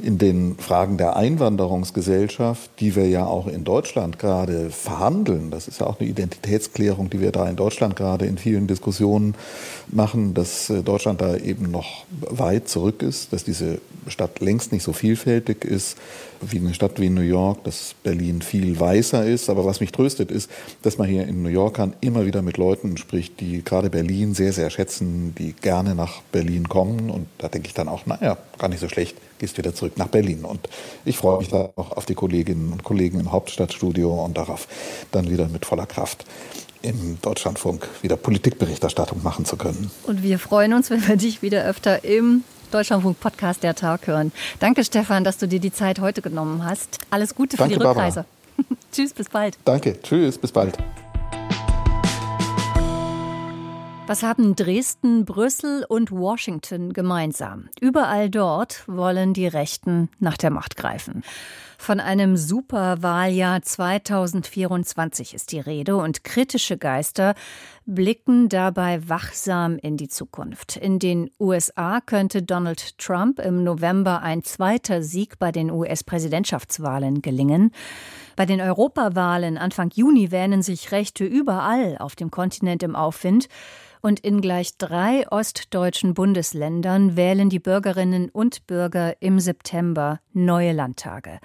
in 0.00 0.18
den 0.18 0.56
Fragen 0.58 0.96
der 0.96 1.16
Einwanderungsgesellschaft, 1.16 2.70
die 2.80 2.94
wir 2.94 3.08
ja 3.08 3.26
auch 3.26 3.46
in 3.46 3.64
Deutschland 3.64 4.18
gerade 4.18 4.70
verhandeln, 4.70 5.50
das 5.50 5.68
ist 5.68 5.80
ja 5.80 5.86
auch 5.86 6.00
eine 6.00 6.08
Identitätsklärung, 6.08 7.10
die 7.10 7.20
wir 7.20 7.32
da 7.32 7.48
in 7.48 7.56
Deutschland 7.56 7.96
gerade 7.96 8.26
in 8.26 8.38
vielen 8.38 8.66
Diskussionen 8.66 9.34
machen, 9.88 10.34
dass 10.34 10.70
äh, 10.70 10.82
Deutschland 10.82 11.20
da 11.20 11.36
eben 11.36 11.70
noch 11.70 12.04
weit 12.10 12.68
zurück 12.68 13.02
ist, 13.02 13.32
dass 13.32 13.44
diese 13.44 13.80
Stadt 14.06 14.40
längst 14.40 14.72
nicht 14.72 14.82
so 14.82 14.92
vielfältig 14.92 15.64
ist 15.64 15.96
wie 16.40 16.58
eine 16.58 16.74
Stadt 16.74 17.00
wie 17.00 17.10
New 17.10 17.20
York, 17.20 17.64
dass 17.64 17.94
Berlin 18.02 18.42
viel 18.42 18.78
weißer 18.78 19.26
ist. 19.26 19.50
Aber 19.50 19.64
was 19.64 19.80
mich 19.80 19.92
tröstet, 19.92 20.30
ist, 20.30 20.50
dass 20.82 20.98
man 20.98 21.08
hier 21.08 21.26
in 21.26 21.42
New 21.42 21.48
Yorkern 21.48 21.94
immer 22.00 22.26
wieder 22.26 22.42
mit 22.42 22.56
Leuten 22.56 22.96
spricht, 22.96 23.40
die 23.40 23.64
gerade 23.64 23.90
Berlin 23.90 24.34
sehr, 24.34 24.52
sehr 24.52 24.70
schätzen, 24.70 25.34
die 25.36 25.52
gerne 25.52 25.94
nach 25.94 26.22
Berlin 26.32 26.68
kommen. 26.68 27.10
Und 27.10 27.26
da 27.38 27.48
denke 27.48 27.68
ich 27.68 27.74
dann 27.74 27.88
auch, 27.88 28.06
naja, 28.06 28.36
gar 28.58 28.68
nicht 28.68 28.80
so 28.80 28.88
schlecht, 28.88 29.16
gehst 29.38 29.58
wieder 29.58 29.74
zurück 29.74 29.96
nach 29.96 30.08
Berlin. 30.08 30.44
Und 30.44 30.68
ich 31.04 31.16
freue 31.16 31.38
mich 31.38 31.48
da 31.48 31.70
auch 31.76 31.92
auf 31.92 32.06
die 32.06 32.14
Kolleginnen 32.14 32.72
und 32.72 32.84
Kollegen 32.84 33.20
im 33.20 33.32
Hauptstadtstudio 33.32 34.24
und 34.24 34.36
darauf, 34.36 34.68
dann 35.12 35.30
wieder 35.30 35.48
mit 35.48 35.66
voller 35.66 35.86
Kraft 35.86 36.24
im 36.82 37.18
Deutschlandfunk 37.22 37.88
wieder 38.02 38.16
Politikberichterstattung 38.16 39.22
machen 39.22 39.44
zu 39.44 39.56
können. 39.56 39.90
Und 40.04 40.22
wir 40.22 40.38
freuen 40.38 40.74
uns, 40.74 40.90
wenn 40.90 41.06
wir 41.06 41.16
dich 41.16 41.42
wieder 41.42 41.64
öfter 41.64 42.04
im 42.04 42.44
Deutschlandfunk 42.70 43.18
Podcast 43.18 43.62
der 43.62 43.74
Tag 43.74 44.06
hören. 44.06 44.32
Danke, 44.60 44.84
Stefan, 44.84 45.24
dass 45.24 45.38
du 45.38 45.48
dir 45.48 45.60
die 45.60 45.72
Zeit 45.72 46.00
heute 46.00 46.22
genommen 46.22 46.64
hast. 46.64 46.98
Alles 47.10 47.34
Gute 47.34 47.56
für 47.56 47.64
Danke, 47.64 47.78
die 47.78 47.84
Rückreise. 47.84 48.24
Tschüss, 48.92 49.12
bis 49.12 49.28
bald. 49.28 49.56
Danke, 49.64 50.00
tschüss, 50.02 50.38
bis 50.38 50.52
bald. 50.52 50.78
Was 54.08 54.22
haben 54.22 54.56
Dresden, 54.56 55.26
Brüssel 55.26 55.84
und 55.86 56.10
Washington 56.10 56.94
gemeinsam? 56.94 57.68
Überall 57.78 58.30
dort 58.30 58.88
wollen 58.88 59.34
die 59.34 59.46
Rechten 59.46 60.08
nach 60.18 60.38
der 60.38 60.48
Macht 60.48 60.78
greifen. 60.78 61.22
Von 61.76 62.00
einem 62.00 62.38
Superwahljahr 62.38 63.60
2024 63.60 65.34
ist 65.34 65.52
die 65.52 65.60
Rede 65.60 65.96
und 65.96 66.24
kritische 66.24 66.78
Geister 66.78 67.34
blicken 67.84 68.48
dabei 68.48 69.06
wachsam 69.10 69.76
in 69.76 69.98
die 69.98 70.08
Zukunft. 70.08 70.76
In 70.76 70.98
den 70.98 71.30
USA 71.38 72.00
könnte 72.00 72.42
Donald 72.42 72.96
Trump 72.96 73.38
im 73.38 73.62
November 73.62 74.22
ein 74.22 74.42
zweiter 74.42 75.02
Sieg 75.02 75.38
bei 75.38 75.52
den 75.52 75.70
US-Präsidentschaftswahlen 75.70 77.20
gelingen. 77.20 77.72
Bei 78.36 78.46
den 78.46 78.62
Europawahlen 78.62 79.58
Anfang 79.58 79.90
Juni 79.94 80.30
wähnen 80.30 80.62
sich 80.62 80.92
Rechte 80.92 81.26
überall 81.26 81.98
auf 81.98 82.16
dem 82.16 82.30
Kontinent 82.30 82.82
im 82.82 82.96
Aufwind 82.96 83.48
und 84.00 84.20
in 84.20 84.40
gleich 84.40 84.76
drei 84.78 85.26
ostdeutschen 85.30 86.14
Bundesländern 86.14 87.16
wählen 87.16 87.50
die 87.50 87.58
Bürgerinnen 87.58 88.28
und 88.30 88.66
Bürger 88.66 89.20
im 89.20 89.40
September 89.40 90.20
neue 90.32 90.72
Landtage. 90.72 91.40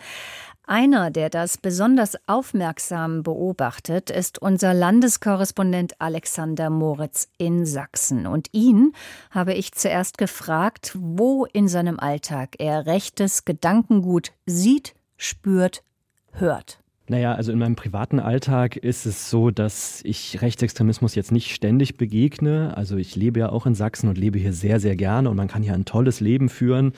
Einer, 0.65 1.11
der 1.11 1.29
das 1.29 1.57
besonders 1.57 2.15
aufmerksam 2.25 3.21
beobachtet, 3.21 4.09
ist 4.09 4.41
unser 4.41 4.73
Landeskorrespondent 4.73 5.99
Alexander 5.99 6.69
Moritz 6.69 7.27
in 7.37 7.65
Sachsen. 7.65 8.25
Und 8.25 8.47
ihn 8.53 8.93
habe 9.29 9.53
ich 9.53 9.73
zuerst 9.73 10.17
gefragt, 10.17 10.93
wo 10.97 11.43
in 11.45 11.67
seinem 11.67 11.99
Alltag 11.99 12.55
er 12.59 12.85
rechtes 12.85 13.43
Gedankengut 13.43 14.31
sieht, 14.45 14.95
spürt, 15.17 15.83
hört. 16.31 16.82
Naja, 17.09 17.33
also 17.33 17.51
in 17.51 17.59
meinem 17.59 17.75
privaten 17.75 18.21
Alltag 18.21 18.77
ist 18.77 19.05
es 19.05 19.29
so, 19.29 19.51
dass 19.51 19.99
ich 20.05 20.41
Rechtsextremismus 20.41 21.15
jetzt 21.15 21.33
nicht 21.33 21.53
ständig 21.53 21.97
begegne. 21.97 22.77
Also 22.77 22.95
ich 22.95 23.17
lebe 23.17 23.41
ja 23.41 23.49
auch 23.49 23.65
in 23.65 23.75
Sachsen 23.75 24.07
und 24.07 24.17
lebe 24.17 24.39
hier 24.39 24.53
sehr, 24.53 24.79
sehr 24.79 24.95
gerne 24.95 25.29
und 25.29 25.35
man 25.35 25.49
kann 25.49 25.63
hier 25.63 25.73
ein 25.73 25.83
tolles 25.83 26.21
Leben 26.21 26.47
führen. 26.47 26.93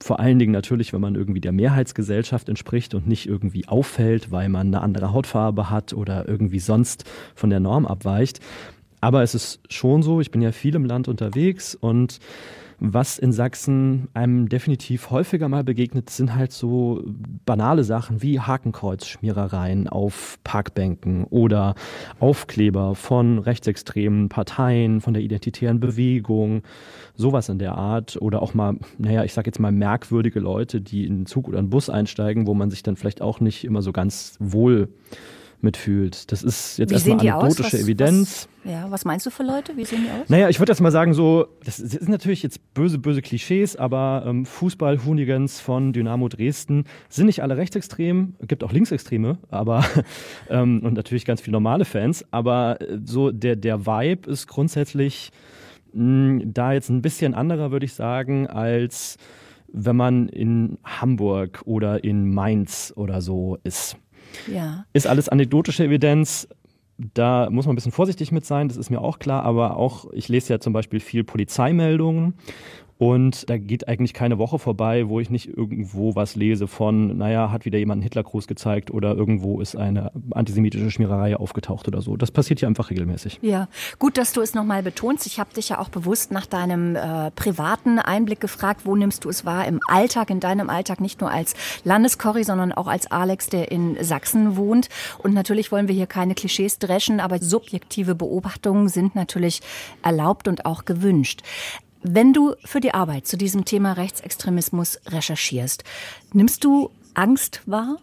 Vor 0.00 0.18
allen 0.18 0.38
Dingen 0.38 0.52
natürlich, 0.52 0.94
wenn 0.94 1.02
man 1.02 1.14
irgendwie 1.14 1.42
der 1.42 1.52
Mehrheitsgesellschaft 1.52 2.48
entspricht 2.48 2.94
und 2.94 3.06
nicht 3.06 3.26
irgendwie 3.28 3.68
auffällt, 3.68 4.30
weil 4.30 4.48
man 4.48 4.68
eine 4.68 4.80
andere 4.80 5.12
Hautfarbe 5.12 5.68
hat 5.68 5.92
oder 5.92 6.26
irgendwie 6.26 6.58
sonst 6.58 7.04
von 7.34 7.50
der 7.50 7.60
Norm 7.60 7.84
abweicht. 7.84 8.40
Aber 9.02 9.22
es 9.22 9.34
ist 9.34 9.60
schon 9.68 10.02
so, 10.02 10.22
ich 10.22 10.30
bin 10.30 10.40
ja 10.40 10.52
viel 10.52 10.74
im 10.74 10.86
Land 10.86 11.06
unterwegs 11.06 11.74
und 11.74 12.18
was 12.80 13.18
in 13.18 13.32
Sachsen 13.32 14.08
einem 14.14 14.48
definitiv 14.48 15.10
häufiger 15.10 15.48
mal 15.48 15.64
begegnet, 15.64 16.10
sind 16.10 16.34
halt 16.34 16.52
so 16.52 17.02
banale 17.46 17.84
Sachen 17.84 18.22
wie 18.22 18.40
Hakenkreuzschmierereien 18.40 19.88
auf 19.88 20.38
Parkbänken 20.44 21.24
oder 21.24 21.74
Aufkleber 22.20 22.94
von 22.94 23.38
rechtsextremen 23.38 24.28
Parteien, 24.28 25.00
von 25.00 25.14
der 25.14 25.22
identitären 25.22 25.80
Bewegung, 25.80 26.62
sowas 27.14 27.48
in 27.48 27.58
der 27.58 27.76
Art. 27.76 28.16
Oder 28.20 28.42
auch 28.42 28.54
mal, 28.54 28.76
naja, 28.98 29.24
ich 29.24 29.32
sag 29.32 29.46
jetzt 29.46 29.60
mal 29.60 29.72
merkwürdige 29.72 30.40
Leute, 30.40 30.80
die 30.80 31.06
in 31.06 31.14
einen 31.14 31.26
Zug 31.26 31.48
oder 31.48 31.58
einen 31.58 31.70
Bus 31.70 31.88
einsteigen, 31.88 32.46
wo 32.46 32.54
man 32.54 32.70
sich 32.70 32.82
dann 32.82 32.96
vielleicht 32.96 33.22
auch 33.22 33.40
nicht 33.40 33.64
immer 33.64 33.82
so 33.82 33.92
ganz 33.92 34.36
wohl 34.40 34.88
mitfühlt. 35.64 36.30
Das 36.30 36.42
ist 36.44 36.78
jetzt 36.78 36.92
erstmal 36.92 37.18
anekdotische 37.18 37.72
was, 37.72 37.82
Evidenz. 37.82 38.48
Was, 38.62 38.72
ja, 38.72 38.90
was 38.90 39.04
meinst 39.04 39.26
du 39.26 39.30
für 39.30 39.42
Leute? 39.42 39.76
Wie 39.76 39.84
sehen 39.84 40.04
die 40.04 40.10
aus? 40.10 40.28
Naja, 40.28 40.48
ich 40.48 40.60
würde 40.60 40.70
jetzt 40.70 40.80
mal 40.80 40.92
sagen, 40.92 41.14
so, 41.14 41.48
das 41.64 41.78
sind 41.78 42.08
natürlich 42.08 42.42
jetzt 42.42 42.74
böse, 42.74 42.98
böse 42.98 43.22
Klischees, 43.22 43.74
aber 43.74 44.24
ähm, 44.26 44.46
Fußball-Hooligans 44.46 45.60
von 45.60 45.92
Dynamo 45.92 46.28
Dresden 46.28 46.84
sind 47.08 47.26
nicht 47.26 47.42
alle 47.42 47.56
rechtsextrem, 47.56 48.34
gibt 48.46 48.62
auch 48.62 48.72
Linksextreme, 48.72 49.38
aber 49.50 49.84
ähm, 50.48 50.82
und 50.84 50.94
natürlich 50.94 51.24
ganz 51.24 51.40
viele 51.40 51.52
normale 51.52 51.84
Fans, 51.84 52.24
aber 52.30 52.80
äh, 52.80 52.98
so 53.04 53.32
der, 53.32 53.56
der 53.56 53.86
Vibe 53.86 54.30
ist 54.30 54.46
grundsätzlich 54.46 55.30
mh, 55.92 56.02
hm, 56.42 56.54
da 56.54 56.72
jetzt 56.72 56.90
ein 56.90 57.02
bisschen 57.02 57.34
anderer, 57.34 57.72
würde 57.72 57.86
ich 57.86 57.94
sagen, 57.94 58.46
als 58.46 59.16
wenn 59.74 59.96
man 59.96 60.28
in 60.28 60.78
Hamburg 60.84 61.62
oder 61.64 62.04
in 62.04 62.32
Mainz 62.32 62.92
oder 62.96 63.20
so 63.20 63.58
ist. 63.64 63.96
Ja. 64.52 64.84
Ist 64.92 65.06
alles 65.06 65.28
anekdotische 65.28 65.84
Evidenz. 65.84 66.48
Da 66.96 67.48
muss 67.50 67.66
man 67.66 67.72
ein 67.72 67.76
bisschen 67.76 67.92
vorsichtig 67.92 68.30
mit 68.30 68.44
sein, 68.44 68.68
das 68.68 68.76
ist 68.76 68.88
mir 68.88 69.00
auch 69.00 69.18
klar, 69.18 69.42
aber 69.42 69.76
auch, 69.76 70.12
ich 70.12 70.28
lese 70.28 70.52
ja 70.52 70.60
zum 70.60 70.72
Beispiel 70.72 71.00
viel 71.00 71.24
Polizeimeldungen 71.24 72.34
und 73.04 73.50
da 73.50 73.58
geht 73.58 73.86
eigentlich 73.86 74.14
keine 74.14 74.38
Woche 74.38 74.58
vorbei, 74.58 75.10
wo 75.10 75.20
ich 75.20 75.28
nicht 75.28 75.46
irgendwo 75.46 76.14
was 76.14 76.36
lese 76.36 76.66
von, 76.66 77.18
naja, 77.18 77.50
hat 77.50 77.66
wieder 77.66 77.78
jemand 77.78 77.98
einen 77.98 78.02
Hitlergruß 78.04 78.46
gezeigt 78.46 78.90
oder 78.90 79.14
irgendwo 79.14 79.60
ist 79.60 79.76
eine 79.76 80.10
antisemitische 80.30 80.90
Schmiererei 80.90 81.36
aufgetaucht 81.36 81.86
oder 81.86 82.00
so. 82.00 82.16
Das 82.16 82.30
passiert 82.30 82.60
hier 82.60 82.68
einfach 82.68 82.88
regelmäßig. 82.88 83.40
Ja, 83.42 83.68
gut, 83.98 84.16
dass 84.16 84.32
du 84.32 84.40
es 84.40 84.54
nochmal 84.54 84.82
betonst. 84.82 85.26
Ich 85.26 85.38
habe 85.38 85.52
dich 85.52 85.68
ja 85.68 85.80
auch 85.80 85.90
bewusst 85.90 86.32
nach 86.32 86.46
deinem 86.46 86.96
äh, 86.96 87.30
privaten 87.32 87.98
Einblick 87.98 88.40
gefragt, 88.40 88.86
wo 88.86 88.96
nimmst 88.96 89.26
du 89.26 89.28
es 89.28 89.44
wahr 89.44 89.68
im 89.68 89.80
Alltag, 89.86 90.30
in 90.30 90.40
deinem 90.40 90.70
Alltag, 90.70 91.02
nicht 91.02 91.20
nur 91.20 91.30
als 91.30 91.52
Landeskorri, 91.84 92.42
sondern 92.42 92.72
auch 92.72 92.86
als 92.86 93.10
Alex, 93.10 93.50
der 93.50 93.70
in 93.70 94.02
Sachsen 94.02 94.56
wohnt. 94.56 94.88
Und 95.18 95.34
natürlich 95.34 95.70
wollen 95.70 95.88
wir 95.88 95.94
hier 95.94 96.06
keine 96.06 96.34
Klischees 96.34 96.78
dreschen, 96.78 97.20
aber 97.20 97.38
subjektive 97.38 98.14
Beobachtungen 98.14 98.88
sind 98.88 99.14
natürlich 99.14 99.60
erlaubt 100.02 100.48
und 100.48 100.64
auch 100.64 100.86
gewünscht. 100.86 101.42
Wenn 102.06 102.34
du 102.34 102.54
für 102.66 102.80
die 102.80 102.92
Arbeit 102.92 103.26
zu 103.26 103.38
diesem 103.38 103.64
Thema 103.64 103.94
Rechtsextremismus 103.94 105.00
recherchierst, 105.06 105.84
nimmst 106.34 106.62
du 106.62 106.90
Angst 107.14 107.62
wahr? 107.64 107.96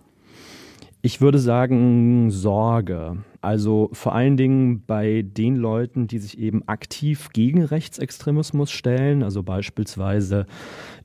Ich 1.03 1.21
würde 1.21 1.37
sagen 1.37 2.31
Sorge. 2.31 3.17
Also 3.41 3.89
vor 3.91 4.13
allen 4.13 4.37
Dingen 4.37 4.83
bei 4.85 5.23
den 5.23 5.55
Leuten, 5.55 6.07
die 6.07 6.19
sich 6.19 6.37
eben 6.37 6.61
aktiv 6.67 7.29
gegen 7.33 7.63
Rechtsextremismus 7.63 8.69
stellen, 8.69 9.23
also 9.23 9.41
beispielsweise 9.41 10.45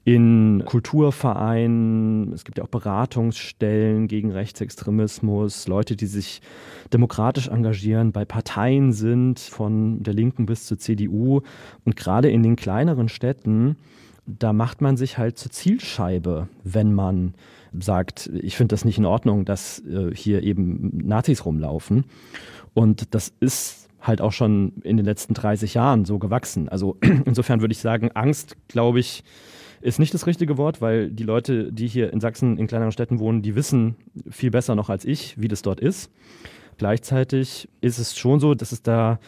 in 0.05 0.63
Kulturvereinen, 0.67 2.35
es 2.35 2.45
gibt 2.45 2.59
ja 2.59 2.65
auch 2.65 2.69
Beratungsstellen 2.69 4.07
gegen 4.07 4.33
Rechtsextremismus, 4.33 5.67
Leute, 5.67 5.97
die 5.97 6.07
sich 6.07 6.43
demokratisch 6.93 7.49
engagieren, 7.49 8.13
bei 8.13 8.27
Parteien 8.27 8.93
sind, 8.93 9.41
von 9.41 10.03
der 10.03 10.13
Linken 10.13 10.45
bis 10.45 10.67
zur 10.67 10.79
CDU. 10.79 11.41
Und 11.87 11.97
gerade 11.97 12.31
in 12.31 12.43
den 12.43 12.55
kleineren 12.55 13.09
Städten, 13.09 13.77
da 14.27 14.53
macht 14.53 14.83
man 14.83 14.99
sich 14.99 15.17
halt 15.17 15.39
zur 15.39 15.53
Zielscheibe, 15.53 16.49
wenn 16.65 16.93
man 16.93 17.35
sagt, 17.81 18.31
ich 18.35 18.57
finde 18.57 18.75
das 18.75 18.85
nicht 18.85 18.99
in 18.99 19.07
Ordnung, 19.07 19.45
dass 19.45 19.81
äh, 19.81 20.15
hier 20.15 20.43
eben 20.43 20.91
Nazis 21.07 21.45
rumlaufen. 21.45 22.05
Und 22.75 23.15
das 23.15 23.33
ist 23.41 23.89
halt 24.01 24.21
auch 24.21 24.33
schon 24.33 24.75
in 24.83 24.97
den 24.97 25.07
letzten 25.07 25.35
30 25.35 25.75
Jahren 25.75 26.05
so 26.05 26.19
gewachsen. 26.19 26.69
Also 26.69 26.97
insofern 27.25 27.61
würde 27.61 27.73
ich 27.73 27.79
sagen, 27.79 28.11
Angst, 28.15 28.57
glaube 28.69 29.01
ich, 29.01 29.25
ist 29.81 29.99
nicht 29.99 30.15
das 30.15 30.27
richtige 30.27 30.57
Wort, 30.57 30.81
weil 30.81 31.11
die 31.11 31.25
Leute, 31.25 31.73
die 31.73 31.87
hier 31.87 32.13
in 32.13 32.21
Sachsen 32.21 32.59
in 32.59 32.67
kleineren 32.67 32.93
Städten 32.93 33.19
wohnen, 33.19 33.43
die 33.43 33.55
wissen 33.55 33.97
viel 34.29 34.51
besser 34.51 34.75
noch 34.75 34.91
als 34.91 35.05
ich, 35.05 35.41
wie 35.41 35.49
das 35.49 35.63
dort 35.63 35.81
ist. 35.81 36.11
Gleichzeitig 36.79 37.69
ist 37.81 37.99
es 37.99 38.17
schon 38.19 38.41
so, 38.41 38.55
dass 38.55 38.73
es 38.73 38.83
da 38.83 39.19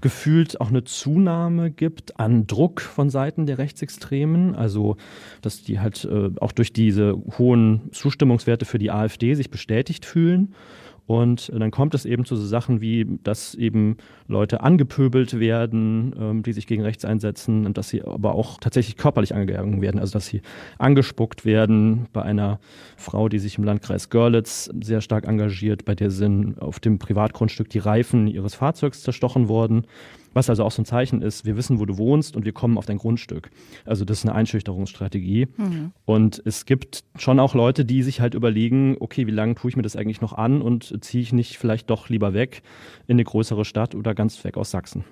gefühlt 0.00 0.60
auch 0.60 0.68
eine 0.68 0.84
Zunahme 0.84 1.70
gibt 1.70 2.18
an 2.18 2.46
Druck 2.46 2.80
von 2.80 3.10
Seiten 3.10 3.46
der 3.46 3.58
Rechtsextremen. 3.58 4.54
Also, 4.54 4.96
dass 5.42 5.62
die 5.62 5.80
halt 5.80 6.04
äh, 6.04 6.30
auch 6.40 6.52
durch 6.52 6.72
diese 6.72 7.14
hohen 7.38 7.90
Zustimmungswerte 7.92 8.64
für 8.64 8.78
die 8.78 8.90
AfD 8.90 9.34
sich 9.34 9.50
bestätigt 9.50 10.04
fühlen. 10.04 10.54
Und 11.08 11.50
dann 11.58 11.70
kommt 11.70 11.94
es 11.94 12.04
eben 12.04 12.26
zu 12.26 12.36
so 12.36 12.44
Sachen 12.44 12.82
wie, 12.82 13.06
dass 13.24 13.54
eben 13.54 13.96
Leute 14.26 14.60
angepöbelt 14.60 15.40
werden, 15.40 16.14
ähm, 16.20 16.42
die 16.42 16.52
sich 16.52 16.66
gegen 16.66 16.82
rechts 16.82 17.02
einsetzen 17.06 17.64
und 17.64 17.78
dass 17.78 17.88
sie 17.88 18.04
aber 18.04 18.34
auch 18.34 18.58
tatsächlich 18.60 18.98
körperlich 18.98 19.34
angegangen 19.34 19.80
werden, 19.80 19.98
also 19.98 20.12
dass 20.12 20.26
sie 20.26 20.42
angespuckt 20.76 21.46
werden 21.46 22.08
bei 22.12 22.20
einer 22.20 22.60
Frau, 22.98 23.30
die 23.30 23.38
sich 23.38 23.56
im 23.56 23.64
Landkreis 23.64 24.10
Görlitz 24.10 24.70
sehr 24.82 25.00
stark 25.00 25.26
engagiert, 25.26 25.86
bei 25.86 25.94
der 25.94 26.10
sind 26.10 26.60
auf 26.60 26.78
dem 26.78 26.98
Privatgrundstück 26.98 27.70
die 27.70 27.78
Reifen 27.78 28.26
ihres 28.26 28.54
Fahrzeugs 28.54 29.00
zerstochen 29.00 29.48
worden. 29.48 29.86
Was 30.34 30.50
also 30.50 30.64
auch 30.64 30.70
so 30.70 30.82
ein 30.82 30.84
Zeichen 30.84 31.22
ist, 31.22 31.44
wir 31.44 31.56
wissen, 31.56 31.78
wo 31.80 31.86
du 31.86 31.98
wohnst 31.98 32.36
und 32.36 32.44
wir 32.44 32.52
kommen 32.52 32.78
auf 32.78 32.86
dein 32.86 32.98
Grundstück. 32.98 33.50
Also 33.84 34.04
das 34.04 34.18
ist 34.18 34.24
eine 34.24 34.34
Einschüchterungsstrategie. 34.34 35.48
Mhm. 35.56 35.92
Und 36.04 36.42
es 36.44 36.66
gibt 36.66 37.04
schon 37.16 37.40
auch 37.40 37.54
Leute, 37.54 37.84
die 37.84 38.02
sich 38.02 38.20
halt 38.20 38.34
überlegen, 38.34 38.96
okay, 39.00 39.26
wie 39.26 39.32
lange 39.32 39.54
tue 39.54 39.70
ich 39.70 39.76
mir 39.76 39.82
das 39.82 39.96
eigentlich 39.96 40.20
noch 40.20 40.32
an 40.32 40.62
und 40.62 41.04
ziehe 41.04 41.22
ich 41.22 41.32
nicht 41.32 41.58
vielleicht 41.58 41.90
doch 41.90 42.08
lieber 42.08 42.34
weg 42.34 42.62
in 43.06 43.14
eine 43.14 43.24
größere 43.24 43.64
Stadt 43.64 43.94
oder 43.94 44.14
ganz 44.14 44.42
weg 44.44 44.56
aus 44.56 44.70
Sachsen. 44.70 45.04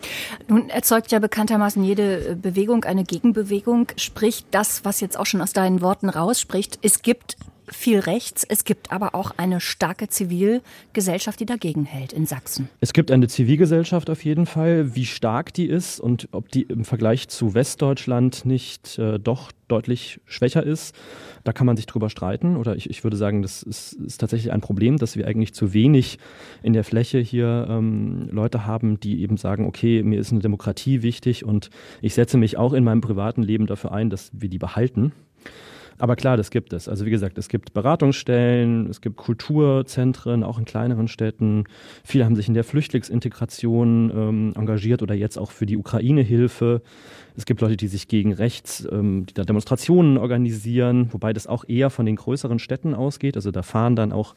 Nun 0.48 0.68
erzeugt 0.68 1.12
ja 1.12 1.18
bekanntermaßen 1.18 1.82
jede 1.82 2.36
Bewegung 2.40 2.84
eine 2.84 3.04
Gegenbewegung. 3.04 3.88
Sprich, 3.96 4.44
das, 4.50 4.84
was 4.84 5.00
jetzt 5.00 5.18
auch 5.18 5.26
schon 5.26 5.40
aus 5.40 5.52
deinen 5.52 5.80
Worten 5.80 6.08
rausspricht, 6.08 6.78
es 6.82 7.02
gibt 7.02 7.36
viel 7.68 8.00
rechts. 8.00 8.44
Es 8.48 8.64
gibt 8.64 8.92
aber 8.92 9.14
auch 9.14 9.32
eine 9.36 9.60
starke 9.60 10.08
Zivilgesellschaft, 10.08 11.40
die 11.40 11.46
dagegen 11.46 11.84
hält 11.84 12.12
in 12.12 12.26
Sachsen. 12.26 12.68
Es 12.80 12.92
gibt 12.92 13.10
eine 13.10 13.28
Zivilgesellschaft 13.28 14.10
auf 14.10 14.24
jeden 14.24 14.46
Fall. 14.46 14.94
Wie 14.94 15.06
stark 15.06 15.52
die 15.54 15.66
ist 15.66 16.00
und 16.00 16.28
ob 16.32 16.50
die 16.50 16.62
im 16.62 16.84
Vergleich 16.84 17.28
zu 17.28 17.54
Westdeutschland 17.54 18.44
nicht 18.44 18.98
äh, 18.98 19.18
doch 19.18 19.52
deutlich 19.68 20.20
schwächer 20.26 20.62
ist, 20.62 20.94
da 21.44 21.52
kann 21.52 21.66
man 21.66 21.76
sich 21.76 21.86
drüber 21.86 22.10
streiten. 22.10 22.56
Oder 22.56 22.76
ich, 22.76 22.88
ich 22.90 23.04
würde 23.04 23.16
sagen, 23.16 23.42
das 23.42 23.62
ist, 23.62 23.94
ist, 23.94 24.18
tatsächlich 24.18 24.52
ein 24.52 24.60
Problem, 24.60 24.96
dass 24.96 25.16
wir 25.16 25.26
eigentlich 25.26 25.54
zu 25.54 25.72
wenig 25.72 26.18
in 26.62 26.72
der 26.72 26.84
Fläche 26.84 27.18
hier 27.18 27.66
ähm, 27.68 28.28
Leute 28.30 28.66
haben, 28.66 29.00
die 29.00 29.22
eben 29.22 29.36
sagen, 29.36 29.66
okay, 29.66 30.02
mir 30.02 30.20
ist 30.20 30.32
eine 30.32 30.40
Demokratie 30.40 31.02
wichtig 31.02 31.44
und 31.44 31.70
ich 32.00 32.14
setze 32.14 32.38
mich 32.38 32.56
auch 32.56 32.72
in 32.72 32.84
meinem 32.84 33.00
privaten 33.00 33.42
Leben 33.42 33.66
dafür 33.66 33.92
ein, 33.92 34.10
dass 34.10 34.30
wir 34.32 34.48
die 34.48 34.58
behalten. 34.58 35.12
Aber 35.98 36.16
klar, 36.16 36.36
das 36.36 36.50
gibt 36.50 36.72
es. 36.72 36.88
Also 36.88 37.06
wie 37.06 37.10
gesagt, 37.10 37.38
es 37.38 37.48
gibt 37.48 37.72
Beratungsstellen, 37.72 38.88
es 38.88 39.00
gibt 39.00 39.16
Kulturzentren, 39.16 40.42
auch 40.42 40.58
in 40.58 40.64
kleineren 40.64 41.08
Städten. 41.08 41.64
Viele 42.04 42.24
haben 42.24 42.36
sich 42.36 42.48
in 42.48 42.54
der 42.54 42.64
Flüchtlingsintegration 42.64 44.10
ähm, 44.14 44.52
engagiert 44.56 45.02
oder 45.02 45.14
jetzt 45.14 45.38
auch 45.38 45.50
für 45.50 45.66
die 45.66 45.76
Ukraine-Hilfe. 45.76 46.82
Es 47.36 47.46
gibt 47.46 47.60
Leute, 47.60 47.76
die 47.76 47.88
sich 47.88 48.08
gegen 48.08 48.32
rechts, 48.32 48.86
ähm, 48.90 49.26
die 49.26 49.34
da 49.34 49.44
Demonstrationen 49.44 50.18
organisieren, 50.18 51.12
wobei 51.12 51.32
das 51.32 51.46
auch 51.46 51.64
eher 51.66 51.90
von 51.90 52.06
den 52.06 52.16
größeren 52.16 52.58
Städten 52.58 52.94
ausgeht. 52.94 53.36
Also 53.36 53.50
da 53.50 53.62
fahren 53.62 53.96
dann 53.96 54.12
auch 54.12 54.34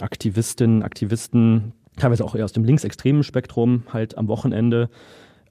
Aktivistinnen, 0.00 0.82
Aktivisten, 0.82 1.72
teilweise 1.96 2.24
auch 2.24 2.34
eher 2.34 2.44
aus 2.44 2.52
dem 2.52 2.64
linksextremen 2.64 3.22
Spektrum, 3.22 3.82
halt 3.92 4.18
am 4.18 4.28
Wochenende 4.28 4.88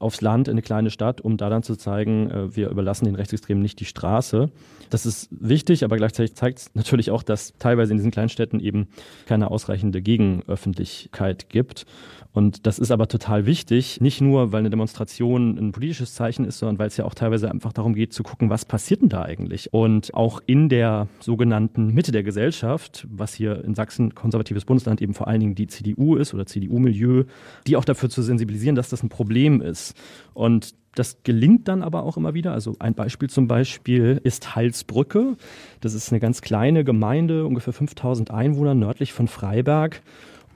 aufs 0.01 0.21
Land, 0.21 0.47
in 0.47 0.53
eine 0.53 0.61
kleine 0.61 0.89
Stadt, 0.89 1.21
um 1.21 1.37
da 1.37 1.49
dann 1.49 1.63
zu 1.63 1.75
zeigen, 1.75 2.29
äh, 2.29 2.55
wir 2.55 2.69
überlassen 2.69 3.05
den 3.05 3.15
Rechtsextremen 3.15 3.61
nicht 3.61 3.79
die 3.79 3.85
Straße. 3.85 4.49
Das 4.89 5.05
ist 5.05 5.29
wichtig, 5.31 5.83
aber 5.83 5.97
gleichzeitig 5.97 6.35
zeigt 6.35 6.59
es 6.59 6.71
natürlich 6.75 7.11
auch, 7.11 7.23
dass 7.23 7.53
teilweise 7.59 7.93
in 7.93 7.97
diesen 7.97 8.11
Kleinstädten 8.11 8.59
eben 8.59 8.87
keine 9.25 9.51
ausreichende 9.51 10.01
Gegenöffentlichkeit 10.01 11.49
gibt. 11.49 11.85
Und 12.33 12.65
das 12.65 12.79
ist 12.79 12.91
aber 12.91 13.07
total 13.07 13.45
wichtig, 13.45 13.99
nicht 13.99 14.21
nur, 14.21 14.51
weil 14.51 14.59
eine 14.59 14.69
Demonstration 14.69 15.57
ein 15.57 15.71
politisches 15.73 16.15
Zeichen 16.15 16.45
ist, 16.45 16.59
sondern 16.59 16.79
weil 16.79 16.87
es 16.87 16.97
ja 16.97 17.05
auch 17.05 17.13
teilweise 17.13 17.51
einfach 17.51 17.73
darum 17.73 17.93
geht 17.93 18.13
zu 18.13 18.23
gucken, 18.23 18.49
was 18.49 18.63
passiert 18.63 19.01
denn 19.01 19.09
da 19.09 19.23
eigentlich? 19.23 19.73
Und 19.73 20.13
auch 20.13 20.41
in 20.45 20.69
der 20.69 21.07
sogenannten 21.19 21.93
Mitte 21.93 22.11
der 22.11 22.23
Gesellschaft, 22.23 23.05
was 23.09 23.33
hier 23.33 23.63
in 23.65 23.75
Sachsen, 23.75 24.15
konservatives 24.15 24.63
Bundesland, 24.63 25.01
eben 25.01 25.13
vor 25.13 25.27
allen 25.27 25.41
Dingen 25.41 25.55
die 25.55 25.67
CDU 25.67 26.15
ist 26.15 26.33
oder 26.33 26.45
CDU-Milieu, 26.45 27.25
die 27.67 27.75
auch 27.75 27.85
dafür 27.85 28.09
zu 28.09 28.21
sensibilisieren, 28.21 28.75
dass 28.75 28.89
das 28.89 29.03
ein 29.03 29.09
Problem 29.09 29.61
ist. 29.61 29.95
Und 30.33 30.73
das 30.95 31.23
gelingt 31.23 31.67
dann 31.67 31.83
aber 31.83 32.03
auch 32.03 32.17
immer 32.17 32.33
wieder. 32.33 32.51
Also 32.53 32.75
ein 32.79 32.93
Beispiel 32.93 33.29
zum 33.29 33.47
Beispiel 33.47 34.19
ist 34.23 34.55
Halsbrücke. 34.55 35.37
Das 35.79 35.93
ist 35.93 36.11
eine 36.11 36.19
ganz 36.19 36.41
kleine 36.41 36.83
Gemeinde, 36.83 37.45
ungefähr 37.45 37.73
5000 37.73 38.31
Einwohner 38.31 38.75
nördlich 38.75 39.13
von 39.13 39.27
Freiberg. 39.27 40.01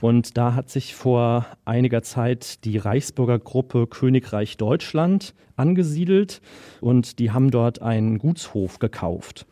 Und 0.06 0.38
da 0.38 0.54
hat 0.54 0.70
sich 0.70 0.94
vor 0.94 1.48
einiger 1.66 2.04
Zeit 2.04 2.64
die 2.64 2.78
Reichsbürger 2.78 3.40
Gruppe 3.40 3.88
Königreich 3.88 4.56
Deutschland 4.56 5.34
angesiedelt 5.56 6.42
und 6.80 7.18
die 7.18 7.32
haben 7.32 7.50
dort 7.50 7.82
einen 7.82 8.20
Gutshof 8.20 8.78
gekauft. 8.78 9.48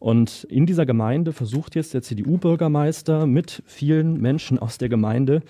Und 0.00 0.44
in 0.50 0.66
dieser 0.66 0.84
Gemeinde 0.84 1.32
versucht 1.32 1.74
jetzt 1.74 1.94
der 1.94 2.02
CDU-Bürgermeister 2.02 3.24
mit 3.24 3.62
vielen 3.64 4.20
Menschen 4.20 4.58
aus 4.58 4.76
der 4.76 4.90
Gemeinde 4.90 5.40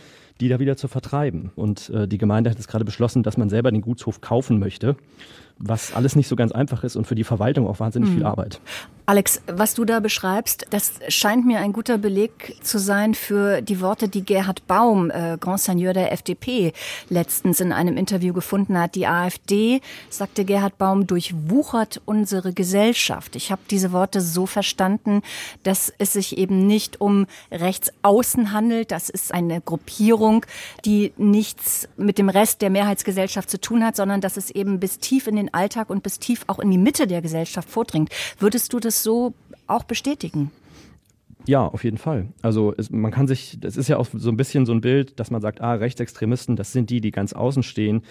die 0.40 0.48
da 0.48 0.58
wieder 0.58 0.76
zu 0.76 0.88
vertreiben. 0.88 1.52
Und 1.54 1.90
äh, 1.90 2.08
die 2.08 2.18
Gemeinde 2.18 2.50
hat 2.50 2.58
jetzt 2.58 2.68
gerade 2.68 2.84
beschlossen, 2.84 3.22
dass 3.22 3.36
man 3.36 3.48
selber 3.48 3.70
den 3.70 3.82
Gutshof 3.82 4.20
kaufen 4.20 4.58
möchte 4.58 4.96
was 5.58 5.94
alles 5.94 6.16
nicht 6.16 6.28
so 6.28 6.36
ganz 6.36 6.52
einfach 6.52 6.84
ist 6.84 6.96
und 6.96 7.06
für 7.06 7.14
die 7.14 7.24
Verwaltung 7.24 7.66
auch 7.66 7.80
wahnsinnig 7.80 8.10
mhm. 8.10 8.14
viel 8.14 8.24
Arbeit. 8.24 8.60
Alex, 9.06 9.42
was 9.46 9.74
du 9.74 9.84
da 9.84 10.00
beschreibst, 10.00 10.66
das 10.70 10.94
scheint 11.08 11.44
mir 11.44 11.60
ein 11.60 11.74
guter 11.74 11.98
Beleg 11.98 12.56
zu 12.62 12.78
sein 12.78 13.12
für 13.12 13.60
die 13.60 13.82
Worte, 13.82 14.08
die 14.08 14.24
Gerhard 14.24 14.66
Baum, 14.66 15.10
äh, 15.10 15.36
Grand 15.38 15.60
Seigneur 15.60 15.92
der 15.92 16.10
FDP, 16.10 16.72
letztens 17.10 17.60
in 17.60 17.72
einem 17.72 17.98
Interview 17.98 18.32
gefunden 18.32 18.78
hat. 18.78 18.94
Die 18.94 19.06
AfD, 19.06 19.82
sagte 20.08 20.46
Gerhard 20.46 20.78
Baum, 20.78 21.06
durchwuchert 21.06 22.00
unsere 22.06 22.54
Gesellschaft. 22.54 23.36
Ich 23.36 23.52
habe 23.52 23.60
diese 23.70 23.92
Worte 23.92 24.22
so 24.22 24.46
verstanden, 24.46 25.20
dass 25.64 25.92
es 25.98 26.14
sich 26.14 26.38
eben 26.38 26.66
nicht 26.66 26.98
um 26.98 27.26
Rechtsaußen 27.52 28.52
handelt. 28.52 28.90
Das 28.90 29.10
ist 29.10 29.34
eine 29.34 29.60
Gruppierung, 29.60 30.46
die 30.86 31.12
nichts 31.18 31.90
mit 31.98 32.16
dem 32.16 32.30
Rest 32.30 32.62
der 32.62 32.70
Mehrheitsgesellschaft 32.70 33.50
zu 33.50 33.60
tun 33.60 33.84
hat, 33.84 33.96
sondern 33.96 34.22
dass 34.22 34.38
es 34.38 34.48
eben 34.48 34.80
bis 34.80 34.98
tief 34.98 35.26
in 35.26 35.36
den 35.36 35.43
den 35.44 35.54
Alltag 35.54 35.90
und 35.90 36.02
bis 36.02 36.18
tief 36.18 36.44
auch 36.46 36.58
in 36.58 36.70
die 36.70 36.78
Mitte 36.78 37.06
der 37.06 37.22
Gesellschaft 37.22 37.68
vordringt. 37.68 38.10
Würdest 38.38 38.72
du 38.72 38.80
das 38.80 39.02
so 39.02 39.34
auch 39.66 39.84
bestätigen? 39.84 40.50
Ja, 41.46 41.66
auf 41.66 41.84
jeden 41.84 41.98
Fall. 41.98 42.28
Also 42.40 42.72
es, 42.76 42.90
man 42.90 43.10
kann 43.10 43.26
sich, 43.26 43.58
es 43.62 43.76
ist 43.76 43.88
ja 43.88 43.98
auch 43.98 44.06
so 44.12 44.30
ein 44.30 44.36
bisschen 44.36 44.64
so 44.64 44.72
ein 44.72 44.80
Bild, 44.80 45.20
dass 45.20 45.30
man 45.30 45.42
sagt, 45.42 45.60
ah, 45.60 45.74
Rechtsextremisten, 45.74 46.56
das 46.56 46.72
sind 46.72 46.88
die, 46.88 47.02
die 47.02 47.10
ganz 47.10 47.34
außen 47.34 47.62
stehen, 47.62 48.02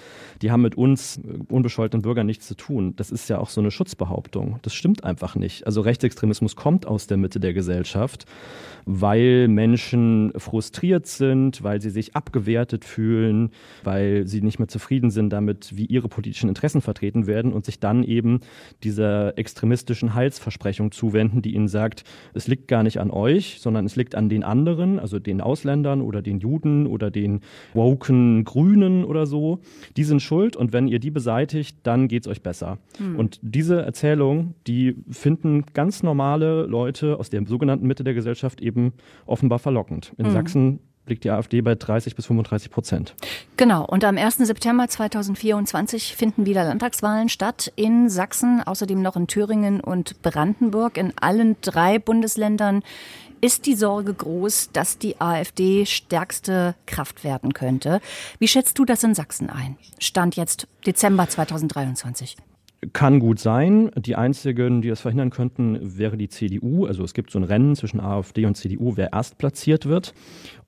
die 0.41 0.51
haben 0.51 0.61
mit 0.61 0.75
uns 0.75 1.17
äh, 1.17 1.21
unbescholtenen 1.49 2.03
Bürgern 2.03 2.27
nichts 2.27 2.47
zu 2.47 2.55
tun. 2.55 2.95
Das 2.95 3.09
ist 3.09 3.29
ja 3.29 3.39
auch 3.39 3.49
so 3.49 3.59
eine 3.59 3.71
Schutzbehauptung. 3.71 4.59
Das 4.61 4.75
stimmt 4.75 5.03
einfach 5.03 5.35
nicht. 5.35 5.65
Also 5.65 5.81
Rechtsextremismus 5.81 6.55
kommt 6.55 6.85
aus 6.85 7.07
der 7.07 7.17
Mitte 7.17 7.39
der 7.39 7.53
Gesellschaft, 7.53 8.25
weil 8.85 9.47
Menschen 9.47 10.33
frustriert 10.37 11.07
sind, 11.07 11.63
weil 11.63 11.81
sie 11.81 11.89
sich 11.89 12.15
abgewertet 12.15 12.85
fühlen, 12.85 13.49
weil 13.83 14.27
sie 14.27 14.41
nicht 14.41 14.59
mehr 14.59 14.67
zufrieden 14.67 15.09
sind 15.09 15.31
damit, 15.31 15.75
wie 15.75 15.85
ihre 15.85 16.07
politischen 16.07 16.49
Interessen 16.49 16.81
vertreten 16.81 17.25
werden 17.25 17.51
und 17.53 17.65
sich 17.65 17.79
dann 17.79 18.03
eben 18.03 18.41
dieser 18.83 19.37
extremistischen 19.39 20.13
Heilsversprechung 20.13 20.91
zuwenden, 20.91 21.41
die 21.41 21.55
ihnen 21.55 21.67
sagt, 21.67 22.03
es 22.33 22.47
liegt 22.47 22.67
gar 22.67 22.83
nicht 22.83 22.99
an 22.99 23.09
euch, 23.09 23.22
euch, 23.23 23.57
sondern 23.59 23.85
es 23.85 23.95
liegt 23.95 24.15
an 24.15 24.29
den 24.29 24.43
anderen, 24.43 24.99
also 24.99 25.17
den 25.19 25.39
Ausländern 25.41 26.01
oder 26.01 26.21
den 26.21 26.39
Juden 26.39 26.85
oder 26.87 27.09
den 27.09 27.39
woken 27.73 28.43
Grünen 28.43 29.05
oder 29.05 29.25
so. 29.25 29.59
Die 29.95 30.03
sind 30.03 30.21
schuld 30.21 30.55
und 30.55 30.73
wenn 30.73 30.87
ihr 30.87 30.99
die 30.99 31.11
beseitigt, 31.11 31.77
dann 31.83 32.07
geht 32.07 32.23
es 32.23 32.27
euch 32.27 32.41
besser. 32.41 32.77
Hm. 32.97 33.17
Und 33.17 33.39
diese 33.41 33.81
Erzählung, 33.81 34.55
die 34.67 34.95
finden 35.09 35.63
ganz 35.73 36.03
normale 36.03 36.65
Leute 36.65 37.17
aus 37.19 37.29
der 37.29 37.45
sogenannten 37.45 37.87
Mitte 37.87 38.03
der 38.03 38.13
Gesellschaft 38.13 38.61
eben 38.61 38.93
offenbar 39.25 39.59
verlockend. 39.59 40.13
In 40.17 40.25
hm. 40.25 40.33
Sachsen 40.33 40.79
liegt 41.05 41.23
die 41.23 41.31
AfD 41.31 41.61
bei 41.61 41.75
30 41.75 42.15
bis 42.15 42.27
35 42.27 42.71
Prozent. 42.71 43.15
Genau. 43.57 43.85
Und 43.85 44.03
am 44.03 44.17
1. 44.17 44.37
September 44.37 44.87
2024 44.87 46.15
finden 46.15 46.45
wieder 46.45 46.63
Landtagswahlen 46.63 47.29
statt 47.29 47.71
in 47.75 48.09
Sachsen, 48.09 48.61
außerdem 48.63 49.01
noch 49.01 49.15
in 49.15 49.27
Thüringen 49.27 49.81
und 49.81 50.21
Brandenburg. 50.21 50.97
In 50.97 51.13
allen 51.19 51.57
drei 51.61 51.99
Bundesländern 51.99 52.83
ist 53.41 53.65
die 53.65 53.75
Sorge 53.75 54.13
groß, 54.13 54.69
dass 54.71 54.97
die 54.97 55.19
AfD 55.19 55.85
stärkste 55.85 56.75
Kraft 56.85 57.25
werden 57.25 57.53
könnte. 57.53 57.99
Wie 58.39 58.47
schätzt 58.47 58.79
du 58.79 58.85
das 58.85 59.03
in 59.03 59.15
Sachsen 59.15 59.49
ein? 59.49 59.77
Stand 59.99 60.37
jetzt 60.37 60.67
Dezember 60.85 61.27
2023. 61.27 62.37
Kann 62.91 63.19
gut 63.19 63.39
sein. 63.39 63.91
Die 63.95 64.15
einzigen, 64.15 64.81
die 64.81 64.89
das 64.89 65.01
verhindern 65.01 65.29
könnten, 65.29 65.97
wäre 65.97 66.17
die 66.17 66.27
CDU. 66.27 66.85
Also 66.85 67.03
es 67.03 67.13
gibt 67.13 67.29
so 67.31 67.39
ein 67.39 67.43
Rennen 67.43 67.75
zwischen 67.75 67.99
AfD 67.99 68.45
und 68.45 68.55
CDU, 68.55 68.97
wer 68.97 69.13
erst 69.13 69.37
platziert 69.37 69.85
wird. 69.85 70.13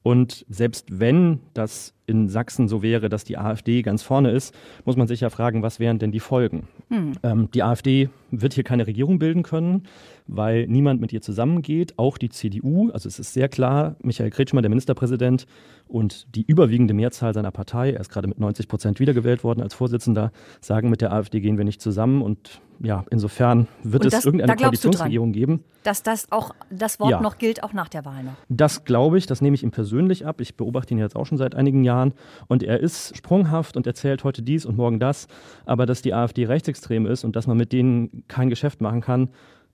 Und 0.04 0.45
selbst 0.47 0.99
wenn 0.99 1.39
das 1.54 1.94
in 2.08 2.28
Sachsen 2.30 2.68
so 2.68 2.82
wäre, 2.82 3.10
dass 3.10 3.24
die 3.24 3.38
AfD 3.38 3.82
ganz 3.82 4.04
vorne 4.04 4.32
ist, 4.32 4.54
muss 4.86 4.96
man 4.96 5.08
sich 5.08 5.22
ja 5.22 5.30
fragen, 5.30 5.63
was 5.63 5.80
wären 5.80 6.00
denn 6.00 6.12
die 6.12 6.20
Folgen? 6.20 6.68
Hm. 6.89 7.13
Ähm, 7.24 7.50
die 7.54 7.63
AfD 7.63 8.10
wird 8.32 8.54
hier 8.54 8.63
keine 8.63 8.88
Regierung 8.88 9.20
bilden 9.20 9.44
können, 9.44 9.84
weil 10.28 10.68
niemand 10.68 11.02
mit 11.02 11.13
ihr 11.13 11.22
zusammengeht, 11.22 11.94
auch 11.98 12.18
die 12.18 12.30
CDU. 12.30 12.89
Also 12.91 13.08
es 13.08 13.20
ist 13.20 13.34
sehr 13.34 13.50
klar, 13.50 13.96
Michael 14.02 14.30
Kretschmer, 14.30 14.62
der 14.62 14.70
Ministerpräsident, 14.70 15.46
und 15.88 16.36
die 16.36 16.44
überwiegende 16.44 16.94
Mehrzahl 16.94 17.34
seiner 17.34 17.52
Partei, 17.52 17.91
er 17.91 18.00
ist 18.00 18.10
gerade 18.10 18.28
mit 18.28 18.39
90 18.39 18.68
Prozent 18.68 19.00
wiedergewählt 19.00 19.44
worden 19.44 19.62
als 19.62 19.76
Vorsitzender, 19.76 20.32
sagen, 20.60 20.89
mit 20.89 21.02
der 21.02 21.13
AfD 21.13 21.41
gehen 21.41 21.58
wir 21.58 21.65
nicht 21.65 21.82
zusammen. 21.82 22.22
Und 22.22 22.62
ja, 22.80 23.06
insofern 23.12 23.68
wird 23.84 24.04
und 24.04 24.08
es 24.08 24.14
das, 24.14 24.26
irgendeine 24.26 24.56
Koalitionsregierung 24.56 25.32
geben. 25.32 25.64
Dass 25.84 26.04
das 26.04 26.32
auch 26.32 26.52
das 26.70 27.00
Wort 27.00 27.12
ja. 27.12 27.22
noch 27.22 27.38
gilt, 27.38 27.64
auch 27.64 27.74
nach 27.74 27.90
der 27.90 28.06
Wahl 28.06 28.24
noch. 28.24 28.34
Das 28.50 28.86
glaube 28.86 29.18
ich, 29.18 29.26
das 29.26 29.42
nehme 29.42 29.56
ich 29.56 29.64
ihm 29.64 29.72
persönlich 29.72 30.26
ab. 30.26 30.42
Ich 30.42 30.56
beobachte 30.56 30.94
ihn 30.94 30.98
jetzt 30.98 31.16
auch 31.16 31.26
schon 31.26 31.38
seit 31.38 31.56
einigen 31.56 31.84
Jahren. 31.84 32.14
Und 32.48 32.64
er 32.64 32.80
ist 32.80 33.16
sprunghaft 33.16 33.78
und 33.78 33.88
erzählt 33.88 34.24
heute 34.24 34.42
dies 34.42 34.66
und 34.66 34.78
morgen 34.78 35.00
das. 35.00 35.28
Aber 35.66 35.86
dass 35.86 36.02
die 36.02 36.14
AfD 36.14 36.46
rechtsextrem 36.46 37.06
ist 37.06 37.24
und 37.24 37.36
dass 37.36 37.48
man 37.48 37.58
mit 37.58 37.72
denen 37.72 38.24
kein 38.28 38.50
Geschäft 38.50 38.82
machen 38.82 39.02
kann, 39.02 39.30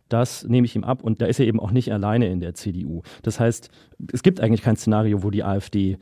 das 0.09 0.43
nehme 0.43 0.65
ich 0.65 0.75
ihm 0.75 0.83
ab. 0.83 1.03
Und 1.03 1.21
da 1.21 1.25
ist 1.25 1.39
er 1.39 1.45
eben 1.45 1.59
auch 1.59 1.71
nicht 1.71 1.91
alleine 1.91 2.27
in 2.27 2.39
der 2.39 2.53
CDU. 2.53 3.01
Das 3.23 3.39
heißt, 3.39 3.69
es 4.11 4.23
gibt 4.23 4.41
eigentlich 4.41 4.61
kein 4.61 4.75
Szenario, 4.75 5.23
wo 5.23 5.29
die 5.29 5.43
AfD 5.43 5.97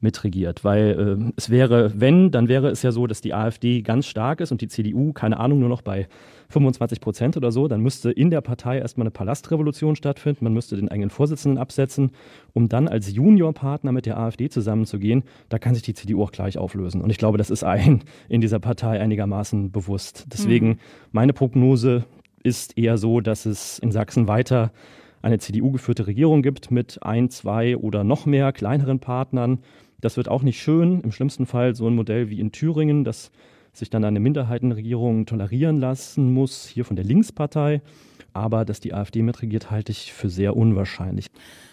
mitregiert. 0.00 0.64
Weil 0.64 1.18
äh, 1.20 1.32
es 1.36 1.50
wäre, 1.50 1.92
wenn, 1.98 2.30
dann 2.30 2.48
wäre 2.48 2.68
es 2.68 2.82
ja 2.82 2.92
so, 2.92 3.06
dass 3.06 3.20
die 3.20 3.34
AfD 3.34 3.82
ganz 3.82 4.06
stark 4.06 4.40
ist 4.40 4.52
und 4.52 4.60
die 4.60 4.68
CDU, 4.68 5.12
keine 5.12 5.38
Ahnung, 5.38 5.60
nur 5.60 5.68
noch 5.68 5.82
bei 5.82 6.08
25 6.50 7.00
Prozent 7.00 7.36
oder 7.36 7.50
so. 7.50 7.66
Dann 7.66 7.80
müsste 7.80 8.10
in 8.10 8.30
der 8.30 8.40
Partei 8.40 8.78
erstmal 8.78 9.04
eine 9.04 9.10
Palastrevolution 9.10 9.96
stattfinden. 9.96 10.44
Man 10.44 10.54
müsste 10.54 10.76
den 10.76 10.90
eigenen 10.90 11.10
Vorsitzenden 11.10 11.58
absetzen, 11.58 12.10
um 12.52 12.68
dann 12.68 12.88
als 12.88 13.12
Juniorpartner 13.12 13.92
mit 13.92 14.06
der 14.06 14.18
AfD 14.18 14.48
zusammenzugehen. 14.48 15.24
Da 15.48 15.58
kann 15.58 15.74
sich 15.74 15.82
die 15.82 15.94
CDU 15.94 16.22
auch 16.22 16.32
gleich 16.32 16.58
auflösen. 16.58 17.00
Und 17.00 17.10
ich 17.10 17.18
glaube, 17.18 17.38
das 17.38 17.50
ist 17.50 17.64
allen 17.64 18.04
in 18.28 18.40
dieser 18.40 18.58
Partei 18.58 19.00
einigermaßen 19.00 19.70
bewusst. 19.72 20.26
Deswegen 20.32 20.68
mhm. 20.68 20.78
meine 21.12 21.32
Prognose 21.32 22.04
ist 22.42 22.78
eher 22.78 22.98
so, 22.98 23.20
dass 23.20 23.46
es 23.46 23.78
in 23.78 23.90
Sachsen 23.90 24.28
weiter 24.28 24.72
eine 25.22 25.38
CDU-geführte 25.38 26.06
Regierung 26.06 26.42
gibt 26.42 26.70
mit 26.70 27.02
ein, 27.02 27.30
zwei 27.30 27.76
oder 27.76 28.04
noch 28.04 28.26
mehr 28.26 28.52
kleineren 28.52 29.00
Partnern 29.00 29.58
das 30.06 30.16
wird 30.16 30.28
auch 30.28 30.42
nicht 30.42 30.62
schön. 30.62 31.00
Im 31.00 31.10
schlimmsten 31.10 31.46
Fall 31.46 31.74
so 31.74 31.88
ein 31.88 31.96
Modell 31.96 32.30
wie 32.30 32.38
in 32.38 32.52
Thüringen, 32.52 33.02
das 33.02 33.32
sich 33.72 33.90
dann 33.90 34.04
eine 34.04 34.20
Minderheitenregierung 34.20 35.26
tolerieren 35.26 35.80
lassen 35.80 36.32
muss, 36.32 36.64
hier 36.64 36.84
von 36.84 36.94
der 36.94 37.04
Linkspartei. 37.04 37.82
Aber 38.32 38.64
dass 38.64 38.78
die 38.78 38.94
AfD 38.94 39.22
mitregiert, 39.22 39.72
halte 39.72 39.90
ich 39.90 40.12
für 40.12 40.30
sehr 40.30 40.56
unwahrscheinlich. 40.56 41.26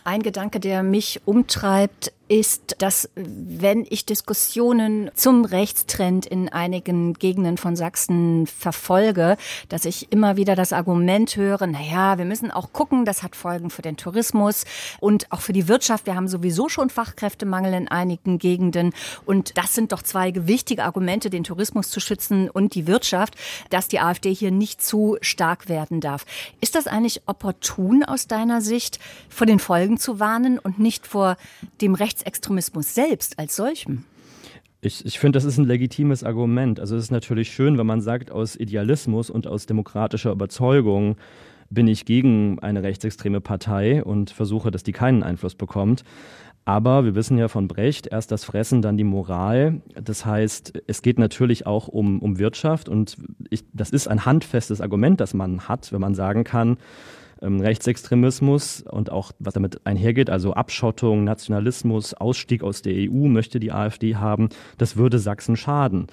Ein 0.05 0.21
Gedanke, 0.21 0.59
der 0.59 0.83
mich 0.83 1.21
umtreibt, 1.25 2.11
ist, 2.29 2.77
dass 2.79 3.09
wenn 3.15 3.85
ich 3.89 4.05
Diskussionen 4.05 5.11
zum 5.13 5.45
Rechtstrend 5.45 6.25
in 6.25 6.49
einigen 6.49 7.13
Gegenden 7.13 7.57
von 7.57 7.75
Sachsen 7.75 8.47
verfolge, 8.47 9.37
dass 9.69 9.85
ich 9.85 10.11
immer 10.11 10.37
wieder 10.37 10.55
das 10.55 10.73
Argument 10.73 11.35
höre, 11.35 11.67
na 11.67 11.81
ja, 11.81 12.17
wir 12.17 12.25
müssen 12.25 12.49
auch 12.49 12.71
gucken, 12.73 13.05
das 13.05 13.23
hat 13.23 13.35
Folgen 13.35 13.69
für 13.69 13.81
den 13.81 13.97
Tourismus 13.97 14.63
und 14.99 15.31
auch 15.31 15.41
für 15.41 15.53
die 15.53 15.67
Wirtschaft. 15.67 16.05
Wir 16.05 16.15
haben 16.15 16.27
sowieso 16.27 16.69
schon 16.69 16.89
Fachkräftemangel 16.89 17.73
in 17.73 17.87
einigen 17.89 18.39
Gegenden 18.39 18.93
und 19.25 19.57
das 19.57 19.75
sind 19.75 19.91
doch 19.91 20.01
zwei 20.01 20.31
gewichtige 20.31 20.85
Argumente, 20.85 21.29
den 21.29 21.43
Tourismus 21.43 21.89
zu 21.89 21.99
schützen 21.99 22.49
und 22.49 22.73
die 22.73 22.87
Wirtschaft, 22.87 23.35
dass 23.69 23.89
die 23.89 23.99
AfD 23.99 24.33
hier 24.33 24.51
nicht 24.51 24.81
zu 24.81 25.17
stark 25.21 25.69
werden 25.69 25.99
darf. 25.99 26.25
Ist 26.61 26.75
das 26.75 26.87
eigentlich 26.87 27.21
opportun 27.27 28.03
aus 28.03 28.27
deiner 28.27 28.61
Sicht, 28.61 28.99
vor 29.29 29.45
den 29.45 29.59
Folgen 29.59 29.92
zu 29.97 30.19
warnen 30.19 30.59
und 30.59 30.79
nicht 30.79 31.05
vor 31.05 31.37
dem 31.81 31.95
Recht 31.95 32.13
Rechtsextremismus 32.13 32.93
selbst 32.93 33.39
als 33.39 33.55
solchem? 33.55 34.05
Ich, 34.81 35.05
ich 35.05 35.17
finde, 35.17 35.37
das 35.37 35.45
ist 35.45 35.57
ein 35.57 35.65
legitimes 35.65 36.23
Argument. 36.23 36.79
Also 36.79 36.95
es 36.95 37.05
ist 37.05 37.11
natürlich 37.11 37.51
schön, 37.51 37.77
wenn 37.77 37.87
man 37.87 38.01
sagt, 38.01 38.31
aus 38.31 38.55
Idealismus 38.55 39.29
und 39.29 39.47
aus 39.47 39.65
demokratischer 39.65 40.31
Überzeugung 40.31 41.15
bin 41.69 41.87
ich 41.87 42.05
gegen 42.05 42.59
eine 42.59 42.83
rechtsextreme 42.83 43.41
Partei 43.41 44.03
und 44.03 44.29
versuche, 44.29 44.71
dass 44.71 44.83
die 44.83 44.91
keinen 44.91 45.23
Einfluss 45.23 45.55
bekommt. 45.55 46.03
Aber 46.65 47.03
wir 47.03 47.15
wissen 47.15 47.37
ja 47.37 47.47
von 47.47 47.67
Brecht, 47.67 48.07
erst 48.07 48.31
das 48.31 48.45
Fressen, 48.45 48.81
dann 48.81 48.97
die 48.97 49.03
Moral. 49.03 49.81
Das 49.95 50.25
heißt, 50.25 50.83
es 50.87 51.01
geht 51.01 51.19
natürlich 51.19 51.65
auch 51.65 51.87
um, 51.87 52.19
um 52.21 52.37
Wirtschaft 52.37 52.87
und 52.87 53.17
ich, 53.49 53.63
das 53.73 53.89
ist 53.89 54.07
ein 54.07 54.25
handfestes 54.25 54.81
Argument, 54.81 55.19
das 55.19 55.33
man 55.33 55.67
hat, 55.67 55.91
wenn 55.91 56.01
man 56.01 56.15
sagen 56.15 56.43
kann, 56.43 56.77
ähm, 57.43 57.59
Rechtsextremismus 57.59 58.81
und 58.81 59.11
auch 59.11 59.31
was 59.39 59.53
damit 59.53 59.85
einhergeht, 59.85 60.29
also 60.29 60.53
Abschottung, 60.53 61.23
Nationalismus, 61.23 62.13
Ausstieg 62.13 62.63
aus 62.63 62.81
der 62.81 62.93
EU 62.95 63.27
möchte 63.27 63.59
die 63.59 63.71
AfD 63.71 64.15
haben, 64.15 64.49
das 64.77 64.97
würde 64.97 65.19
Sachsen 65.19 65.55
schaden. 65.55 66.07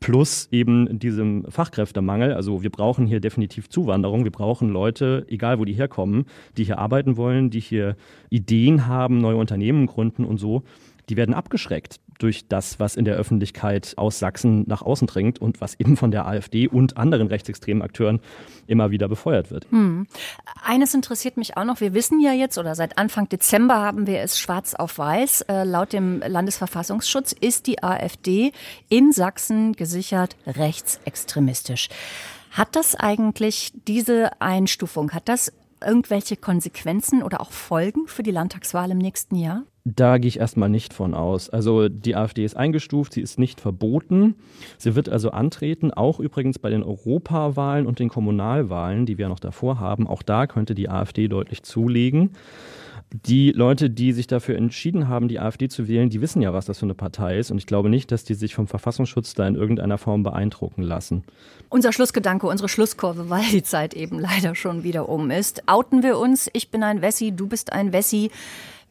Plus 0.00 0.48
eben 0.50 0.98
diesem 0.98 1.44
Fachkräftemangel. 1.48 2.34
Also 2.34 2.62
wir 2.62 2.70
brauchen 2.70 3.06
hier 3.06 3.20
definitiv 3.20 3.68
Zuwanderung. 3.68 4.24
Wir 4.24 4.32
brauchen 4.32 4.68
Leute, 4.68 5.24
egal 5.28 5.60
wo 5.60 5.64
die 5.64 5.72
herkommen, 5.72 6.26
die 6.56 6.64
hier 6.64 6.78
arbeiten 6.78 7.16
wollen, 7.16 7.50
die 7.50 7.60
hier 7.60 7.96
Ideen 8.28 8.88
haben, 8.88 9.18
neue 9.18 9.36
Unternehmen 9.36 9.86
gründen 9.86 10.24
und 10.24 10.38
so. 10.38 10.64
Die 11.08 11.16
werden 11.16 11.34
abgeschreckt 11.34 12.00
durch 12.18 12.48
das, 12.48 12.80
was 12.80 12.96
in 12.96 13.04
der 13.04 13.16
Öffentlichkeit 13.16 13.94
aus 13.96 14.18
Sachsen 14.18 14.64
nach 14.66 14.82
außen 14.82 15.06
dringt 15.06 15.40
und 15.40 15.60
was 15.60 15.78
eben 15.80 15.96
von 15.96 16.10
der 16.10 16.26
AfD 16.26 16.68
und 16.68 16.96
anderen 16.96 17.28
rechtsextremen 17.28 17.82
Akteuren 17.82 18.20
immer 18.66 18.90
wieder 18.90 19.08
befeuert 19.08 19.50
wird. 19.50 19.66
Hm. 19.70 20.06
Eines 20.62 20.94
interessiert 20.94 21.36
mich 21.36 21.56
auch 21.56 21.64
noch. 21.64 21.80
Wir 21.80 21.94
wissen 21.94 22.20
ja 22.20 22.32
jetzt 22.32 22.58
oder 22.58 22.74
seit 22.74 22.98
Anfang 22.98 23.28
Dezember 23.28 23.76
haben 23.76 24.06
wir 24.06 24.20
es 24.20 24.38
schwarz 24.38 24.74
auf 24.74 24.98
weiß. 24.98 25.42
Äh, 25.42 25.64
laut 25.64 25.92
dem 25.92 26.22
Landesverfassungsschutz 26.26 27.32
ist 27.32 27.66
die 27.66 27.82
AfD 27.82 28.52
in 28.88 29.12
Sachsen 29.12 29.72
gesichert 29.74 30.36
rechtsextremistisch. 30.46 31.88
Hat 32.50 32.76
das 32.76 32.94
eigentlich 32.94 33.72
diese 33.88 34.40
Einstufung, 34.40 35.10
hat 35.12 35.28
das 35.28 35.52
irgendwelche 35.84 36.36
Konsequenzen 36.36 37.22
oder 37.22 37.40
auch 37.40 37.52
Folgen 37.52 38.06
für 38.06 38.22
die 38.22 38.30
Landtagswahl 38.30 38.90
im 38.90 38.98
nächsten 38.98 39.36
Jahr? 39.36 39.64
Da 39.86 40.16
gehe 40.16 40.28
ich 40.28 40.38
erstmal 40.38 40.70
nicht 40.70 40.94
von 40.94 41.12
aus. 41.12 41.50
Also 41.50 41.90
die 41.90 42.16
AfD 42.16 42.42
ist 42.42 42.56
eingestuft, 42.56 43.12
sie 43.12 43.20
ist 43.20 43.38
nicht 43.38 43.60
verboten. 43.60 44.34
Sie 44.78 44.94
wird 44.94 45.10
also 45.10 45.30
antreten, 45.30 45.92
auch 45.92 46.20
übrigens 46.20 46.58
bei 46.58 46.70
den 46.70 46.82
Europawahlen 46.82 47.86
und 47.86 47.98
den 47.98 48.08
Kommunalwahlen, 48.08 49.04
die 49.04 49.18
wir 49.18 49.28
noch 49.28 49.40
davor 49.40 49.80
haben. 49.80 50.06
Auch 50.06 50.22
da 50.22 50.46
könnte 50.46 50.74
die 50.74 50.88
AfD 50.88 51.28
deutlich 51.28 51.64
zulegen. 51.64 52.30
Die 53.12 53.52
Leute, 53.52 53.90
die 53.90 54.12
sich 54.12 54.26
dafür 54.26 54.56
entschieden 54.56 55.06
haben, 55.08 55.28
die 55.28 55.38
AfD 55.38 55.68
zu 55.68 55.86
wählen, 55.86 56.08
die 56.08 56.22
wissen 56.22 56.40
ja, 56.40 56.54
was 56.54 56.64
das 56.64 56.78
für 56.78 56.86
eine 56.86 56.94
Partei 56.94 57.38
ist. 57.38 57.50
Und 57.50 57.58
ich 57.58 57.66
glaube 57.66 57.90
nicht, 57.90 58.10
dass 58.10 58.24
die 58.24 58.34
sich 58.34 58.54
vom 58.54 58.66
Verfassungsschutz 58.66 59.34
da 59.34 59.46
in 59.46 59.54
irgendeiner 59.54 59.98
Form 59.98 60.22
beeindrucken 60.22 60.82
lassen. 60.82 61.24
Unser 61.68 61.92
Schlussgedanke, 61.92 62.46
unsere 62.46 62.70
Schlusskurve, 62.70 63.28
weil 63.28 63.44
die 63.52 63.62
Zeit 63.62 63.92
eben 63.92 64.18
leider 64.18 64.54
schon 64.54 64.82
wieder 64.82 65.10
um 65.10 65.30
ist. 65.30 65.68
Outen 65.68 66.02
wir 66.02 66.18
uns. 66.18 66.48
Ich 66.54 66.70
bin 66.70 66.82
ein 66.82 67.02
Wessi, 67.02 67.32
du 67.32 67.46
bist 67.46 67.72
ein 67.72 67.92
Wessi. 67.92 68.30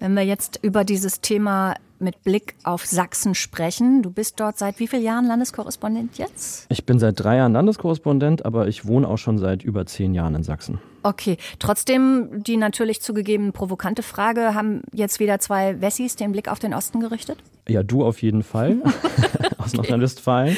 Wenn 0.04 0.16
wir 0.16 0.24
jetzt 0.24 0.60
über 0.62 0.84
dieses 0.84 1.22
Thema 1.22 1.76
mit 2.00 2.24
Blick 2.24 2.56
auf 2.66 2.86
Sachsen 2.86 3.36
sprechen. 3.36 4.02
Du 4.02 4.12
bist 4.12 4.38
dort 4.38 4.58
seit 4.58 4.82
wie 4.82 4.88
vielen 4.90 5.02
Jahren 5.02 5.26
Landeskorrespondent 5.26 6.18
jetzt? 6.18 6.66
Ich 6.68 6.86
bin 6.86 7.00
seit 7.00 7.24
drei 7.24 7.38
Jahren 7.38 7.54
Landeskorrespondent, 7.54 8.44
aber 8.44 8.68
ich 8.68 8.86
wohne 8.86 9.08
auch 9.08 9.18
schon 9.18 9.38
seit 9.38 9.64
über 9.64 9.86
zehn 9.86 10.14
Jahren 10.14 10.36
in 10.36 10.44
Sachsen. 10.44 10.80
Okay, 11.04 11.38
trotzdem 11.60 12.44
die 12.44 12.58
natürlich 12.58 13.02
zugegeben 13.02 13.52
provokante 13.52 14.04
Frage, 14.04 14.56
haben 14.56 14.82
jetzt 14.94 15.20
wieder 15.20 15.40
zwei 15.40 15.82
Wessis 15.82 16.16
den 16.16 16.32
Blick 16.32 16.48
auf 16.50 16.60
den 16.60 16.74
Osten 16.74 17.02
gerichtet? 17.02 17.38
Ja, 17.68 17.82
du 17.82 18.04
auf 18.04 18.22
jeden 18.22 18.44
Fall 18.44 18.82
aus. 19.58 19.74
Nordrhein-Westfalen. 19.74 20.58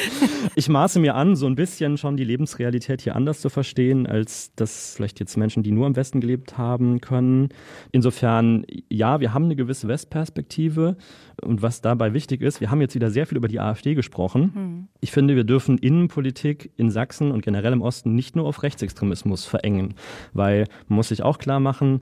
Ich 0.56 0.68
maße 0.68 0.98
mir 0.98 1.14
an, 1.14 1.36
so 1.36 1.46
ein 1.46 1.54
bisschen 1.54 1.98
schon 1.98 2.16
die 2.16 2.24
Lebensrealität 2.24 3.00
hier 3.02 3.14
anders 3.14 3.40
zu 3.40 3.48
verstehen, 3.48 4.06
als 4.06 4.52
das 4.56 4.94
vielleicht 4.96 5.20
jetzt 5.20 5.36
Menschen, 5.36 5.62
die 5.62 5.70
nur 5.70 5.86
im 5.86 5.94
Westen 5.94 6.20
gelebt 6.20 6.58
haben, 6.58 7.00
können. 7.00 7.50
Insofern, 7.92 8.66
ja, 8.88 9.20
wir 9.20 9.32
haben 9.32 9.44
eine 9.44 9.56
gewisse 9.56 9.86
Westperspektive. 9.86 10.96
Und 11.42 11.62
was 11.62 11.80
dabei 11.80 12.14
wichtig 12.14 12.40
ist, 12.40 12.60
wir 12.60 12.70
haben 12.70 12.80
jetzt 12.80 12.94
wieder 12.94 13.10
sehr 13.10 13.26
viel 13.26 13.36
über 13.36 13.48
die 13.48 13.60
AfD 13.60 13.94
gesprochen. 13.94 14.54
Hm. 14.54 14.88
Ich 15.00 15.12
finde, 15.12 15.36
wir 15.36 15.44
dürfen 15.44 15.78
Innenpolitik 15.78 16.72
in 16.76 16.90
Sachsen 16.90 17.30
und 17.30 17.42
generell 17.42 17.72
im 17.72 17.82
Osten 17.82 18.14
nicht 18.14 18.34
nur 18.34 18.46
auf 18.46 18.62
Rechtsextremismus 18.62 19.44
verengen, 19.44 19.94
weil 20.36 20.66
man 20.88 20.96
muss 20.96 21.08
sich 21.08 21.22
auch 21.22 21.38
klar 21.38 21.60
machen, 21.60 22.00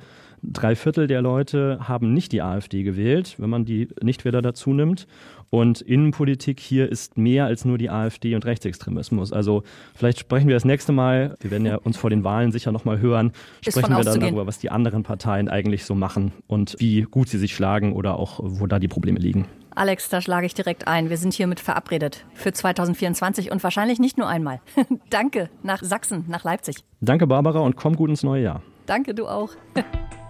Drei 0.52 0.76
Viertel 0.76 1.06
der 1.06 1.22
Leute 1.22 1.78
haben 1.80 2.12
nicht 2.12 2.30
die 2.32 2.42
AfD 2.42 2.82
gewählt, 2.82 3.36
wenn 3.38 3.48
man 3.48 3.64
die 3.64 3.88
Nichtwähler 4.02 4.42
dazu 4.42 4.74
nimmt. 4.74 5.06
Und 5.54 5.82
Innenpolitik 5.82 6.58
hier 6.58 6.90
ist 6.90 7.16
mehr 7.16 7.44
als 7.44 7.64
nur 7.64 7.78
die 7.78 7.88
AfD 7.88 8.34
und 8.34 8.44
Rechtsextremismus. 8.44 9.32
Also 9.32 9.62
vielleicht 9.94 10.18
sprechen 10.18 10.48
wir 10.48 10.56
das 10.56 10.64
nächste 10.64 10.90
Mal, 10.90 11.36
wir 11.38 11.52
werden 11.52 11.64
ja 11.64 11.76
uns 11.76 11.96
vor 11.96 12.10
den 12.10 12.24
Wahlen 12.24 12.50
sicher 12.50 12.72
nochmal 12.72 12.98
hören, 12.98 13.30
sprechen 13.60 13.96
wir 13.96 14.02
dann 14.02 14.18
darüber, 14.18 14.48
was 14.48 14.58
die 14.58 14.72
anderen 14.72 15.04
Parteien 15.04 15.48
eigentlich 15.48 15.84
so 15.84 15.94
machen 15.94 16.32
und 16.48 16.74
wie 16.80 17.02
gut 17.02 17.28
sie 17.28 17.38
sich 17.38 17.54
schlagen 17.54 17.92
oder 17.92 18.18
auch 18.18 18.40
wo 18.42 18.66
da 18.66 18.80
die 18.80 18.88
Probleme 18.88 19.20
liegen. 19.20 19.46
Alex, 19.76 20.08
da 20.08 20.20
schlage 20.20 20.46
ich 20.46 20.54
direkt 20.54 20.88
ein. 20.88 21.08
Wir 21.08 21.18
sind 21.18 21.32
hiermit 21.32 21.60
verabredet 21.60 22.26
für 22.34 22.52
2024 22.52 23.52
und 23.52 23.62
wahrscheinlich 23.62 24.00
nicht 24.00 24.18
nur 24.18 24.26
einmal. 24.26 24.60
Danke 25.10 25.50
nach 25.62 25.84
Sachsen, 25.84 26.24
nach 26.26 26.42
Leipzig. 26.42 26.78
Danke, 27.00 27.28
Barbara, 27.28 27.60
und 27.60 27.76
komm 27.76 27.94
gut 27.94 28.10
ins 28.10 28.24
neue 28.24 28.42
Jahr. 28.42 28.62
Danke, 28.86 29.14
du 29.14 29.28
auch. 29.28 29.50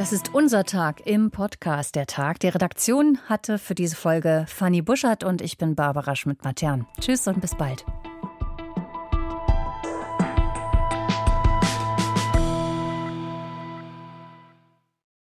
Das 0.00 0.14
ist 0.14 0.32
unser 0.32 0.64
Tag 0.64 1.06
im 1.06 1.30
Podcast 1.30 1.94
Der 1.94 2.06
Tag. 2.06 2.40
Die 2.40 2.48
Redaktion 2.48 3.18
hatte 3.26 3.58
für 3.58 3.74
diese 3.74 3.96
Folge 3.96 4.46
Fanny 4.48 4.80
Buschert 4.80 5.24
und 5.24 5.42
ich 5.42 5.58
bin 5.58 5.74
Barbara 5.74 6.16
Schmidt-Matern. 6.16 6.86
Tschüss 6.98 7.28
und 7.28 7.42
bis 7.42 7.54
bald. 7.54 7.84